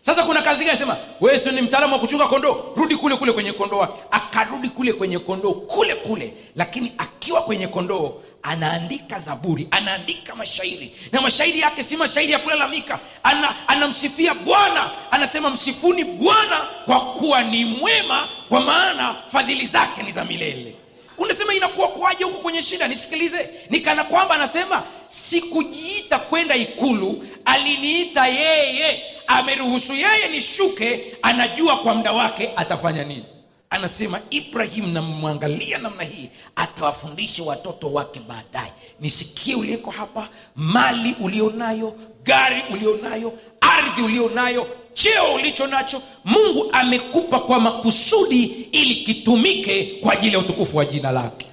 Sasa 0.03 0.23
kuna 0.25 0.43
kazi 0.43 0.65
gani? 0.65 0.79
Sema 0.79 0.97
wewe 1.21 1.53
ni 1.53 1.63
mtaalamu 1.63 1.93
wa 1.93 1.99
kuchunga 2.01 2.27
kondoo? 2.27 2.73
Rudi 2.77 2.97
kule 2.97 3.17
kule 3.17 3.33
kwenye 3.33 3.53
kondoo 3.53 3.79
wake 3.79 3.93
akarudi 4.11 4.69
kule 4.69 4.93
kwenye 4.93 5.19
kondoo 5.19 5.53
kule 5.53 5.95
kule 5.95 6.35
lakini 6.57 6.93
akiwa 6.99 7.43
kwenye 7.43 7.67
kondoo 7.67 8.15
anaandika 8.43 9.19
zaburi 9.21 9.69
anaandika 9.71 10.35
mashairi. 10.35 10.93
Na 11.13 11.21
mashairi 11.21 11.61
yake 11.61 11.83
si 11.83 11.97
mashairi 11.97 12.33
ya 12.33 12.39
kulalamika. 12.39 12.99
Ana, 13.23 13.69
anamsifia 13.69 14.35
bwana. 14.35 14.91
Anasema 15.11 15.51
msifuni 15.51 16.05
bwana 16.05 16.57
kwa 16.85 17.01
kuwa 17.01 17.43
ni 17.43 17.65
mwema 17.65 18.29
kwa 18.49 18.61
maana 18.61 19.17
fadhili 19.29 19.67
zake 19.67 20.03
ni 20.03 20.13
za 20.13 20.25
milele. 20.25 20.75
Unasema 21.19 21.55
inakuwa 21.55 21.89
kwaje 21.89 22.25
huko 22.25 22.39
kwenye 22.39 22.63
shida? 22.63 22.89
Nisikilize. 22.89 23.51
Nikana 23.71 24.05
kwamba 24.05 24.35
anasema 24.35 24.83
sikujiita 25.09 26.19
kwenda 26.19 26.57
ikulu 26.57 27.27
aliniita 27.45 28.27
yeye. 28.27 29.03
Ameruhusu 29.27 29.93
yeye 29.95 30.29
nishuke 30.31 31.17
anajua 31.23 31.77
kwa 31.79 31.95
muda 31.95 32.13
wake 32.13 32.51
atafanya 32.57 33.05
nini 33.05 33.25
anasema 33.71 34.21
ibrahim 34.31 34.93
namwangalia 34.93 35.79
namna 35.79 36.03
hii 36.05 36.31
atawafundisha 36.57 37.43
watoto 37.43 37.93
wake 37.93 38.21
baadaye. 38.29 38.73
Nisikie 39.01 39.55
uliyeko 39.55 39.91
hapa 39.91 40.29
mali 40.57 41.17
ulionayo 41.21 41.95
gari 42.25 42.63
ulionayo 42.73 43.33
ardhi 43.61 44.03
ulionayo 44.03 44.67
cheo 44.95 45.35
ulicho 45.35 45.67
nacho. 45.67 46.03
Mungu 46.25 46.69
amekupa 46.73 47.39
kwa 47.41 47.61
makusudi 47.61 48.45
ili 48.73 48.95
kitumike 48.97 49.85
kwa 50.01 50.13
ajili 50.13 50.33
ya 50.33 50.39
utukufu 50.39 50.77
wa 50.77 50.85
jina 50.85 51.13
lake. 51.13 51.47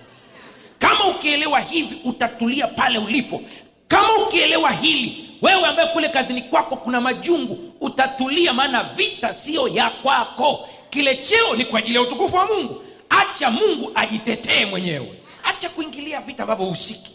Kama 0.79 1.07
ukielewa 1.07 1.59
hivi 1.59 1.97
utatulia 2.03 2.67
pale 2.67 2.97
ulipo. 2.99 3.41
Kama 3.87 4.17
ukielewa 4.17 4.71
hili 4.71 5.29
wewe 5.41 5.65
ambaye 5.65 5.87
kule 5.89 6.09
kazini 6.09 6.41
kwako 6.41 6.75
kuna 6.75 7.01
majungu 7.01 7.57
utatulia 7.81 8.53
maana 8.53 8.83
vita 8.83 9.33
siyo 9.33 9.67
ya 9.67 9.89
kwako 9.89 10.67
kile 10.89 11.15
cheo 11.15 11.55
ni 11.55 11.65
kwa 11.65 11.79
ajili 11.79 11.95
ya 11.95 12.01
utukufu 12.01 12.35
wa 12.35 12.45
mungu. 12.45 12.81
Acha 13.09 13.49
mungu 13.51 13.91
ajitetee 13.95 14.65
mwenyewe. 14.65 15.13
Acha 15.43 15.69
kuingilia 15.69 16.21
vita 16.21 16.43
ambavyo 16.43 16.65
husiki. 16.65 17.11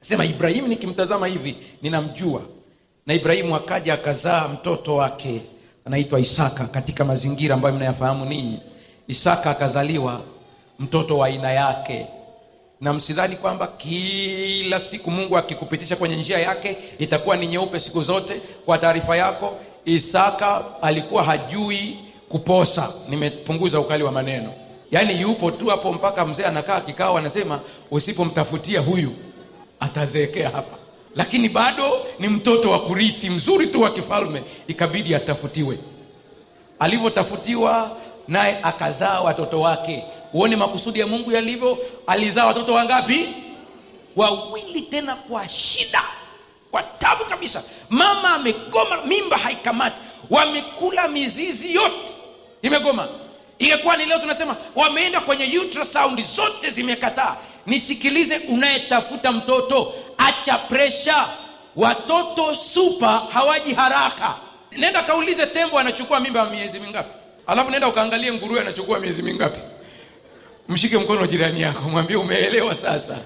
Sema 0.00 0.24
ibrahimu 0.24 0.68
nikimtazama 0.68 1.26
hivi 1.26 1.56
ninamjua. 1.82 2.42
Na 3.06 3.14
ibrahimu 3.14 3.56
akaja 3.56 3.94
akazaa 3.94 4.48
mtoto 4.48 4.96
wake 4.96 5.40
anaitwa 5.84 6.20
isaka 6.20 6.66
katika 6.66 7.04
mazingira 7.04 7.54
ambayo 7.54 7.74
mnayafahamu 7.74 8.24
ninyi. 8.24 8.58
Isaka 9.08 9.50
akazaliwa 9.50 10.22
mtoto 10.78 11.18
wa 11.18 11.26
aina 11.26 11.52
yake. 11.52 12.06
Na 12.80 12.92
msidhani 12.92 13.36
kwamba 13.36 13.66
kila 13.66 14.80
siku 14.80 15.10
mungu 15.10 15.38
akikupitisha 15.38 15.96
kwenye 15.96 16.16
njia 16.16 16.38
yake 16.38 16.76
itakuwa 16.98 17.36
ni 17.36 17.46
nyeupe 17.46 17.80
siku 17.80 18.02
zote. 18.02 18.40
Kwa 18.66 18.78
taarifa 18.78 19.16
yako 19.16 19.56
isaka 19.84 20.64
alikuwa 20.82 21.22
hajui 21.24 21.96
kuposa. 22.28 22.92
Nimepunguza 23.08 23.80
ukali 23.80 24.02
wa 24.04 24.12
maneno. 24.12 24.52
Yaani 24.90 25.20
yupo 25.20 25.50
tu 25.50 25.66
hapo 25.66 25.92
mpaka 25.92 26.26
mzee 26.26 26.44
anakaa 26.44 26.80
kikao 26.80 27.18
anasema 27.18 27.60
usipomtafutia 27.90 28.80
huyu 28.80 29.12
atazeekea 29.80 30.50
hapa. 30.50 30.76
Lakini 31.14 31.48
bado 31.48 32.06
ni 32.18 32.28
mtoto 32.28 32.70
wa 32.70 32.80
kurithi 32.80 33.30
mzuri 33.30 33.66
tu 33.66 33.82
wa 33.82 33.90
kifalme. 33.90 34.42
Ikabidi 34.68 35.14
atafutiwe. 35.14 35.78
Alivyotafutiwa 36.78 37.96
naye 38.28 38.58
akazaa 38.62 39.20
watoto 39.20 39.60
wake. 39.60 40.04
Uone 40.34 40.56
makusudi 40.56 41.00
ya 41.00 41.06
mungu 41.06 41.32
yalivyo. 41.32 41.78
Alizaa 42.06 42.46
watoto 42.46 42.72
wangapi? 42.74 43.28
Wawili 44.16 44.80
tena 44.82 45.16
kwa 45.16 45.48
shida 45.48 46.02
kwa 46.70 46.82
tabu 46.82 47.24
kabisa. 47.24 47.62
Mama 47.90 48.34
amegoma 48.34 49.04
mimba 49.04 49.36
haikamati. 49.36 49.96
Wamekula 50.30 51.08
mizizi 51.08 51.74
yote 51.74 52.12
imegoma. 52.62 53.08
Ingekuwa 53.58 53.96
ni 53.96 54.06
leo 54.06 54.18
tunasema 54.18 54.56
wameenda 54.76 55.20
kwenye 55.20 55.58
ultrasound 55.58 56.22
zote 56.24 56.70
zimekataa. 56.70 57.36
Nisikilize 57.66 58.38
unayetafuta 58.38 59.32
mtoto. 59.32 59.94
Acha 60.18 60.58
presha 60.58 61.28
watoto 61.76 62.56
supa 62.56 63.08
hawaji 63.32 63.74
haraka. 63.74 64.34
Nenda 64.72 65.02
kaulize 65.02 65.46
tembo 65.46 65.78
anachukua 65.78 66.20
mimba 66.20 66.50
miezi 66.50 66.80
mingapi. 66.80 67.10
Alafu 67.46 67.70
nenda 67.70 67.88
ukaangalie 67.88 68.32
nguruwe 68.32 68.60
anachukua 68.60 68.98
miezi 68.98 69.22
mingapi. 69.22 69.58
Mshike 70.68 70.98
mkono 70.98 71.26
jirani 71.26 71.60
yako 71.62 71.88
mwambie 71.88 72.16
umeelewa 72.16 72.76
sasa. 72.76 73.16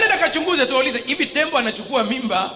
Nenda 0.00 0.18
kachunguze 0.18 0.66
tuwaulize 0.66 1.02
hivi 1.06 1.26
tembo 1.26 1.58
anachukua 1.58 2.04
mimba 2.04 2.50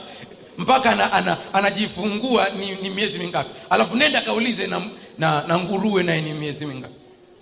mpaka 0.59 0.90
ana, 0.90 1.12
ana, 1.12 1.37
anajifungua 1.53 2.49
ni, 2.49 2.75
ni 2.75 2.90
miezi 2.90 3.19
mingapi? 3.19 3.51
Alafu 3.71 3.97
nenda 3.97 4.21
kaulize 4.21 4.66
na, 4.66 4.83
na, 5.19 5.45
na 5.47 5.59
nguruwe 5.59 6.03
naye 6.03 6.21
ni 6.21 6.33
miezi 6.33 6.66
mingapi? 6.66 6.95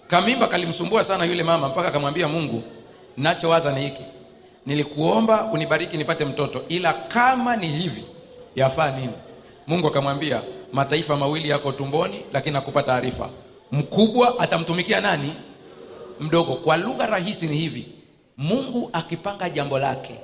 Kamimba 0.08 0.46
kalimsumbua 0.46 1.04
sana 1.04 1.24
yule 1.24 1.42
mama 1.42 1.68
mpaka 1.68 1.88
akamwambia 1.88 2.28
mungu 2.28 2.62
nachowaza 3.16 3.72
ni 3.72 3.80
hiki. 3.80 4.02
Nilikuomba 4.66 5.44
unibariki 5.44 5.96
nipate 5.96 6.24
mtoto 6.24 6.62
ila 6.68 6.92
kama 6.92 7.56
ni 7.56 7.68
hivi 7.68 8.04
yafaa 8.56 8.90
nini? 8.90 9.12
Mungu 9.66 9.86
akamwambia 9.86 10.42
mataifa 10.72 11.16
mawili 11.16 11.48
yako 11.48 11.72
tumboni 11.72 12.20
lakini 12.32 12.52
nakupa 12.52 12.82
taarifa. 12.82 13.28
Mkubwa 13.72 14.38
atamtumikia 14.38 15.00
nani? 15.00 15.32
Mdogo. 16.20 16.54
Kwa 16.54 16.76
lugha 16.76 17.06
rahisi 17.06 17.46
ni 17.46 17.56
hivi 17.56 17.86
mungu 18.36 18.90
akipanga 18.92 19.50
jambo 19.50 19.78
lake 19.78 20.14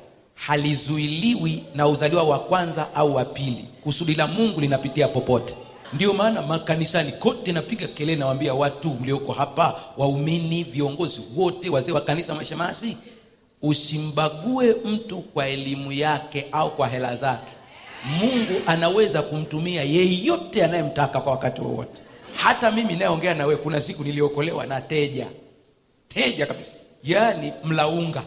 halizuiliwi 0.47 1.65
na 1.75 1.89
uzaliwa 1.89 2.23
wa 2.23 2.39
kwanza 2.39 2.95
au 2.95 3.15
wa 3.15 3.25
pili. 3.25 3.65
Kusudi 3.83 4.15
la 4.15 4.27
mungu 4.27 4.61
linapitia 4.61 5.09
popote. 5.09 5.55
Ndio 5.93 6.13
maana 6.13 6.43
makanisani 6.43 7.13
kote 7.13 7.53
napiga 7.53 7.87
kelele 7.87 8.19
nawaambia 8.19 8.55
watu 8.55 8.91
mlioko 8.91 9.33
hapa 9.33 9.81
waumini 9.97 10.65
viongozi 10.65 11.21
wote 11.37 11.71
wazee 11.71 11.93
wa 11.93 12.01
kanisa 12.01 12.35
mashemasi 12.35 12.97
usimbague 13.63 14.75
mtu 14.85 15.19
kwa 15.21 15.49
elimu 15.49 15.93
yake 15.93 16.47
au 16.53 16.71
kwa 16.77 16.89
hela 16.89 17.17
zake. 17.17 17.53
Mungu 18.21 18.61
anaweza 18.67 19.23
kumtumia 19.23 19.83
yeyote 19.83 20.65
anayemtaka 20.65 21.21
kwa 21.21 21.33
wakati 21.33 21.61
wowote. 21.61 22.03
Hata 22.35 22.71
mimi 22.71 22.93
nayeongea 22.97 23.35
nawe 23.35 23.57
kuna 23.57 23.81
siku 23.81 24.05
niliokolewa 24.05 24.67
na 24.67 24.81
teja. 24.81 25.27
Teja 26.09 26.47
kabisa. 26.47 26.77
Yaani 27.05 27.53
mlaunga 27.65 28.23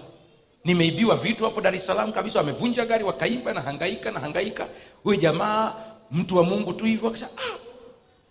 nimeibiwa 0.66 1.16
vitu 1.18 1.44
hapo 1.44 1.62
dar 1.62 1.76
es 1.76 1.86
salaam 1.86 2.12
kabisa 2.14 2.40
wamevunja 2.40 2.86
gari 2.86 3.04
wakaiba 3.04 3.54
na 3.54 3.62
hangaika 3.62 4.12
na 4.12 4.20
hangaika. 4.20 4.68
Huyu 5.04 5.20
jamaa 5.20 5.74
mtu 6.12 6.38
wa 6.38 6.44
mungu 6.44 6.74
tu 6.74 6.86
hivyo 6.86 7.08
akasema 7.10 7.32
ah, 7.38 7.58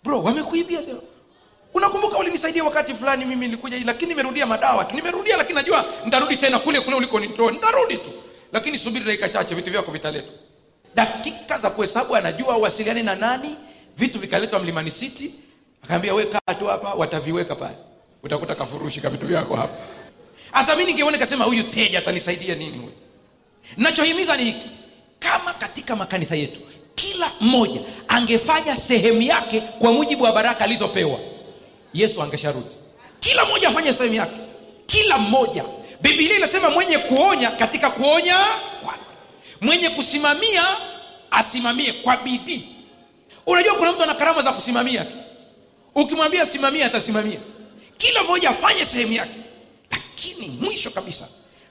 bro 0.03 0.23
wamekuibia 0.23 0.79
unakumbuka 1.73 2.17
ulinisaidia 2.17 2.63
wakati 2.63 2.93
fulani 2.93 3.25
mimi 3.25 3.45
nilikuja 3.45 3.79
lakini 3.85 4.09
nimerudia 4.09 4.45
madawa 4.45 4.85
tu. 4.85 4.95
Nimerudia 4.95 5.37
lakini 5.37 5.55
najua 5.55 5.85
nitarudi 6.05 6.37
tena 6.37 6.59
kule 6.59 6.81
kule 6.81 6.95
ulikonitoa. 6.95 7.51
Nitarudi 7.51 7.97
tu. 7.97 8.11
Lakini 8.51 8.77
subiri 8.77 9.05
dakika 9.05 9.29
chache 9.29 9.55
vitu 9.55 9.71
vyako 9.71 9.91
vitaletwa. 9.91 10.33
Dakika 10.95 11.57
za 11.57 11.69
kuhesabu 11.69 12.15
anajua 12.15 12.57
uwasiliane 12.57 13.03
na 13.03 13.15
nani 13.15 13.55
vitu 13.97 14.19
vikaletwa 14.19 14.59
mlimani 14.59 14.91
city. 14.91 15.33
Akaambia 15.83 16.13
weka 16.13 16.39
tu 16.59 16.65
hapa 16.67 16.93
wataviweka 16.93 17.55
pale. 17.55 17.75
Utakuta 18.23 18.55
kafurushi 18.55 19.01
ka 19.01 19.09
vitu 19.09 19.27
vyako 19.27 19.55
hapa 19.55 19.73
hasa 20.53 20.75
mi 20.75 20.85
ningeona 20.85 21.17
kasema 21.17 21.45
huyu 21.45 21.63
teja 21.63 21.99
atanisaidia 21.99 22.55
nini 22.55 22.77
huyu? 22.77 22.91
Nachohimiza 23.77 24.37
ni 24.37 24.43
hiki. 24.43 24.67
Kama 25.19 25.53
katika 25.53 25.95
makanisa 25.95 26.35
yetu 26.35 26.59
kila 26.95 27.31
mmoja 27.41 27.81
angefanya 28.07 28.77
sehemu 28.77 29.21
yake 29.21 29.61
kwa 29.61 29.93
mujibu 29.93 30.23
wa 30.23 30.31
baraka 30.31 30.63
alizopewa 30.63 31.19
yesu 31.93 32.21
angesharudi. 32.23 32.75
Kila 33.19 33.45
mmoja 33.45 33.69
afanye 33.69 33.93
sehemu 33.93 34.15
yake. 34.15 34.41
Kila 34.85 35.17
mmoja. 35.17 35.65
Bibilia 36.01 36.37
inasema 36.37 36.69
mwenye 36.69 36.97
kuonya 36.97 37.51
katika 37.51 37.89
kuonya 37.89 38.37
kwake. 38.83 38.99
Mwenye 39.61 39.89
kusimamia 39.89 40.63
asimamie 41.31 41.93
kwa 41.93 42.17
bidii. 42.17 42.67
Unajua 43.45 43.75
kuna 43.75 43.91
mtu 43.91 44.03
ana 44.03 44.13
karama 44.13 44.41
za 44.41 44.51
kusimamia 44.53 45.05
tu. 45.05 45.15
Ukimwambia 45.95 46.45
simamia 46.45 46.85
atasimamia. 46.85 47.39
Kila 47.97 48.23
mmoja 48.23 48.49
afanye 48.49 48.85
sehemu 48.85 49.13
yake 49.13 49.39
lakini 50.23 50.47
mwisho 50.49 50.89
kabisa 50.89 51.27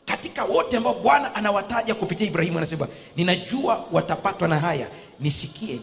katika 0.07 0.45
wote 0.45 0.77
ambao 0.77 0.95
bwana 0.95 1.35
anawataja 1.35 1.95
kupitia 1.95 2.27
ibrahimu 2.27 2.59
anasema 2.59 2.89
ninajua 3.17 3.87
watapatwa 3.93 4.49
na 4.49 4.59
haya. 4.59 4.89
Nisikie 5.21 5.79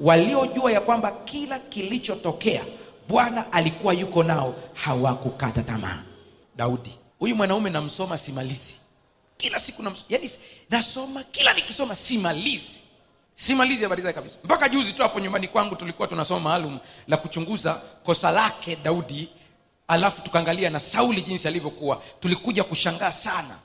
waliojua 0.00 0.72
ya 0.72 0.80
kwamba 0.80 1.10
kila 1.24 1.58
kilichotokea 1.58 2.64
bwana 3.08 3.52
alikuwa 3.52 3.94
yuko 3.94 4.22
nao 4.22 4.54
hawakukata 4.74 5.62
tamaa. 5.62 6.02
Daudi 6.56 6.98
huyu 7.18 7.36
mwanaume 7.36 7.70
namsoma 7.70 8.18
simalizi. 8.18 8.74
Kila 9.36 9.58
siku 9.58 9.82
nams, 9.82 10.04
yani, 10.08 10.30
nasoma 10.70 11.22
kila 11.22 11.52
nikisoma 11.54 11.96
simalizi. 11.96 12.78
Simalizi 13.36 13.82
habari 13.82 14.02
zake 14.02 14.14
kabisa. 14.14 14.38
Mpaka 14.44 14.68
juzi 14.68 14.92
tu 14.92 15.02
hapo 15.02 15.20
nyumbani 15.20 15.48
kwangu 15.48 15.76
tulikuwa 15.76 16.08
tunasoma 16.08 16.40
maalum 16.40 16.78
la 17.08 17.16
kuchunguza 17.16 17.74
kosa 18.04 18.30
lake 18.30 18.76
daudi 18.76 19.28
alafu 19.88 20.22
tukaangalia 20.22 20.70
na 20.70 20.80
sauli 20.80 21.22
jinsi 21.22 21.48
alivyokuwa. 21.48 22.02
Tulikuja 22.20 22.64
kushangaa 22.64 23.12
sana 23.12 23.58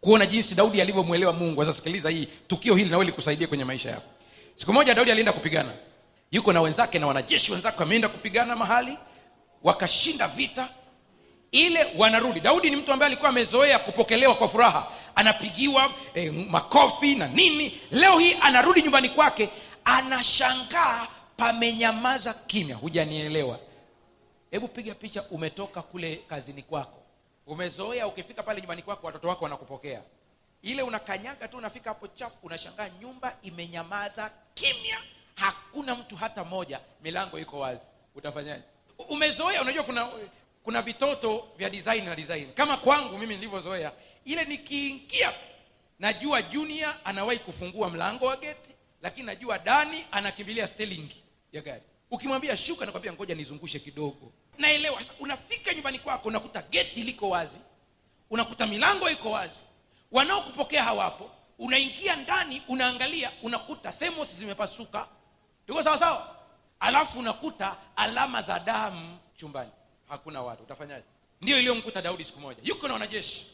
kuona 0.00 0.26
jinsi 0.26 0.54
daudi 0.54 0.80
alivyomwelewa 0.80 1.32
mungu. 1.32 1.64
Sasa 1.64 1.76
sikiliza 1.76 2.10
hii 2.10 2.28
tukio 2.48 2.74
hili 2.74 2.90
nawe 2.90 3.04
likusaidia 3.04 3.46
kwenye 3.46 3.64
maisha 3.64 3.90
yako. 3.90 4.08
Siku 4.56 4.72
moja 4.72 4.94
daudi 4.94 5.10
alienda 5.10 5.32
kupigana. 5.32 5.72
Yuko 6.30 6.52
na 6.52 6.60
wenzake 6.60 6.98
na 6.98 7.06
wanajeshi 7.06 7.52
wenzake 7.52 7.76
wameenda 7.80 8.08
kupigana 8.08 8.56
mahali 8.56 8.98
wakashinda 9.62 10.28
vita. 10.28 10.68
Ile 11.52 11.86
wanarudi. 11.98 12.40
Daudi 12.40 12.70
ni 12.70 12.76
mtu 12.76 12.92
ambaye 12.92 13.06
alikuwa 13.06 13.28
amezoea 13.28 13.78
kupokelewa 13.78 14.34
kwa 14.34 14.48
furaha. 14.48 14.86
Anapigiwa 15.14 15.92
eh, 16.14 16.32
makofi 16.50 17.14
na 17.14 17.26
nini. 17.28 17.80
Leo 17.90 18.18
hii 18.18 18.36
anarudi 18.40 18.82
nyumbani 18.82 19.08
kwake 19.08 19.48
anashangaa 19.84 21.06
pamenyamaza 21.36 22.34
kimya 22.34 22.76
hujanielewa 22.76 23.58
hebu 24.52 24.68
piga 24.68 24.94
picha 24.94 25.22
umetoka 25.30 25.82
kule 25.82 26.16
kazini 26.16 26.62
kwako. 26.62 27.02
Umezoea 27.46 28.06
ukifika 28.06 28.42
pale 28.42 28.60
nyumbani 28.60 28.82
kwako 28.82 29.06
watoto 29.06 29.28
wako 29.28 29.44
wanakupokea. 29.44 30.02
Ile 30.62 30.82
unakanyaga 30.82 31.48
tu 31.48 31.56
unafika 31.56 31.90
hapo 31.90 32.08
chap 32.08 32.44
unashangaa 32.44 32.88
nyumba 33.00 33.36
imenyamaza 33.42 34.30
kimya. 34.54 34.98
Hakuna 35.34 35.94
mtu 35.94 36.16
hata 36.16 36.44
moja 36.44 36.80
milango 37.02 37.38
iko 37.38 37.58
wazi. 37.58 37.80
Utafanyaje? 38.14 38.62
Umezoea 39.08 39.62
unajua 39.62 39.82
kuna 39.84 40.10
kuna 40.64 40.82
vitoto 40.82 41.48
vya 41.56 41.70
design 41.70 42.04
na 42.04 42.16
design. 42.16 42.52
Kama 42.52 42.76
kwangu 42.76 43.18
mimi 43.18 43.34
nilivyozoea 43.34 43.92
ile 44.24 44.44
nikiingia 44.44 45.32
tu 45.32 45.46
najua 45.98 46.42
junior 46.42 46.96
anawahi 47.04 47.38
kufungua 47.38 47.90
mlango 47.90 48.26
wa 48.26 48.36
geti 48.36 48.70
lakini 49.02 49.26
najua 49.26 49.58
dani 49.58 50.06
anakimbilia 50.10 50.66
stelingi 50.66 51.22
ya 51.52 51.62
gari. 51.62 51.82
Ukimwambia 52.10 52.56
shuka 52.56 52.86
nakwambia 52.86 53.12
ngoja 53.12 53.34
nizungushe 53.34 53.78
kidogo 53.78 54.32
naelewa. 54.62 54.98
Sasa 55.00 55.14
unafika 55.20 55.74
nyumbani 55.74 55.98
kwako 55.98 56.28
unakuta 56.28 56.62
geti 56.62 57.02
liko 57.02 57.30
wazi 57.30 57.60
unakuta 58.30 58.66
milango 58.66 59.10
iko 59.10 59.30
wazi 59.30 59.60
wanaokupokea 60.12 60.84
hawapo 60.84 61.30
unaingia 61.58 62.16
ndani 62.16 62.62
unaangalia 62.68 63.32
unakuta 63.42 63.92
themos 63.92 64.34
zimepasuka. 64.34 65.06
Tuko 65.66 65.82
sawa 65.82 65.98
sawa? 65.98 66.36
Alafu 66.80 67.18
unakuta 67.18 67.76
alama 67.96 68.42
za 68.42 68.58
damu 68.58 69.18
chumbani. 69.36 69.70
Hakuna 70.08 70.42
watu. 70.42 70.62
Utafanyaje? 70.62 71.04
Ndio 71.40 71.58
iliyomkuta 71.58 72.02
daudi 72.02 72.24
siku 72.24 72.40
moja. 72.40 72.60
Yuko 72.64 72.86
na 72.88 72.92
wanajeshi. 72.94 73.46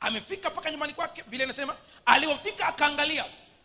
Amefika 0.00 0.50
mpaka 0.50 0.70
nyumbani 0.70 0.92
kwake 0.94 1.24
vile 1.26 1.44
anasema 1.44 1.76
alivyofika 2.06 2.66
akaangalia. 2.66 3.24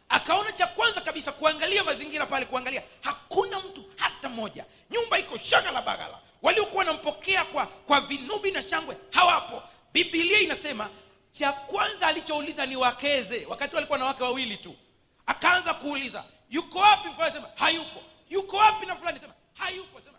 Akaona 0.09 0.51
cha 0.51 0.67
kwanza 0.67 1.01
kabisa 1.01 1.31
kuangalia 1.31 1.83
mazingira 1.83 2.25
pale 2.25 2.45
kuangalia 2.45 2.83
hakuna 3.01 3.59
mtu 3.59 3.85
hata 3.97 4.29
mmoja. 4.29 4.65
Nyumba 4.91 5.19
iko 5.19 5.37
shagala 5.37 5.81
bagala 5.81 6.19
waliokuwa 6.41 6.77
wanampokea 6.85 7.45
kwa 7.45 7.65
kwa 7.65 8.01
vinubi 8.01 8.51
na 8.51 8.61
shangwe 8.61 8.97
hawapo. 9.11 9.63
Bibilia 9.93 10.39
inasema 10.39 10.89
cha 11.31 11.51
kwanza 11.53 12.07
alichouliza 12.07 12.65
ni 12.65 12.75
wakeze 12.75 13.45
wakati 13.45 13.75
walikuwa 13.75 13.99
na 13.99 14.05
wake 14.05 14.23
wawili 14.23 14.57
tu. 14.57 14.75
Akaanza 15.25 15.73
kuuliza 15.73 16.23
yuko 16.49 16.79
wapi? 16.79 17.09
Sema 17.33 17.47
hayupo. 17.55 17.99
Yuko 18.29 18.57
wapi 18.57 18.85
na 18.85 18.95
fulani? 18.95 19.19
Sema 19.19 19.33
hayupo. 19.53 20.01
Sema 20.01 20.17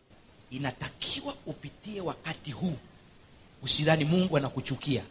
inatakiwa 0.51 1.35
upitie 1.47 2.01
wakati 2.01 2.51
huu. 2.51 2.79
Usidhani 3.63 4.05
mungu 4.05 4.37
anakuchukia. 4.37 5.03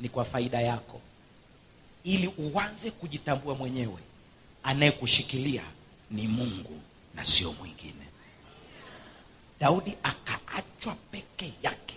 Ni 0.00 0.08
kwa 0.08 0.24
faida 0.24 0.60
yako. 0.60 1.00
Ili 2.04 2.26
uanze 2.38 2.90
kujitambua 2.90 3.54
mwenyewe 3.54 3.98
anayekushikilia 4.62 5.62
ni 6.10 6.28
mungu 6.28 6.80
na 7.14 7.24
sio 7.24 7.52
mwingine 7.52 8.09
daudi 9.60 9.96
akaachwa 10.02 10.94
peke 11.10 11.52
yake. 11.62 11.96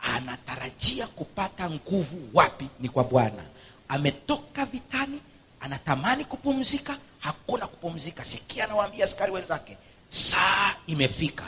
Anatarajia 0.00 1.06
kupata 1.06 1.70
nguvu 1.70 2.30
wapi? 2.34 2.66
Ni 2.80 2.88
kwa 2.88 3.04
bwana. 3.04 3.42
Ametoka 3.88 4.64
vitani 4.64 5.20
anatamani 5.60 6.24
kupumzika. 6.24 6.98
Hakuna 7.20 7.66
kupumzika. 7.66 8.24
Sikia 8.24 8.64
anawaambia 8.64 9.04
askari 9.04 9.32
wenzake 9.32 9.76
saa 10.08 10.74
imefika. 10.86 11.44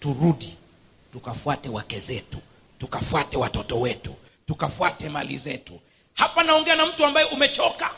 Turudi 0.00 0.56
tukafuate 1.12 1.68
wake 1.68 2.00
zetu 2.00 2.38
tukafuate 2.78 3.36
watoto 3.36 3.80
wetu 3.80 4.14
tukafuate 4.46 5.08
mali 5.08 5.38
zetu. 5.38 5.80
Hapa 6.14 6.42
naongea 6.44 6.76
na 6.76 6.86
mtu 6.86 7.04
ambaye 7.04 7.26
umechoka. 7.26 7.90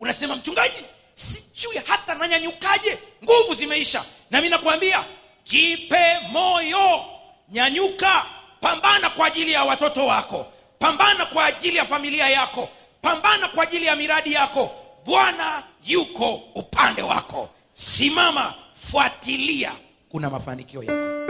Unasema 0.00 0.36
mchungaji 0.36 0.84
sijui 1.14 1.76
hata 1.86 2.14
nanyanyukaje. 2.14 2.98
Nguvu 3.24 3.54
zimeisha. 3.54 4.04
Nami 4.30 4.48
nakwambia 4.48 5.04
jipe 5.44 6.18
moyo 6.32 7.04
nyanyuka 7.52 8.26
pambana 8.60 9.10
kwa 9.10 9.26
ajili 9.26 9.52
ya 9.52 9.64
watoto 9.64 10.06
wako 10.06 10.46
pambana 10.78 11.26
kwa 11.26 11.44
ajili 11.44 11.76
ya 11.76 11.84
familia 11.84 12.28
yako 12.28 12.68
pambana 13.02 13.48
kwa 13.48 13.62
ajili 13.62 13.86
ya 13.86 13.96
miradi 13.96 14.32
yako. 14.32 14.70
Bwana 15.06 15.62
yuko 15.84 16.34
upande 16.54 17.02
wako. 17.02 17.48
Simama 17.74 18.54
fuatilia. 18.74 19.72
Kuna 20.08 20.30
mafanikio 20.30 20.82
yako 20.82 21.21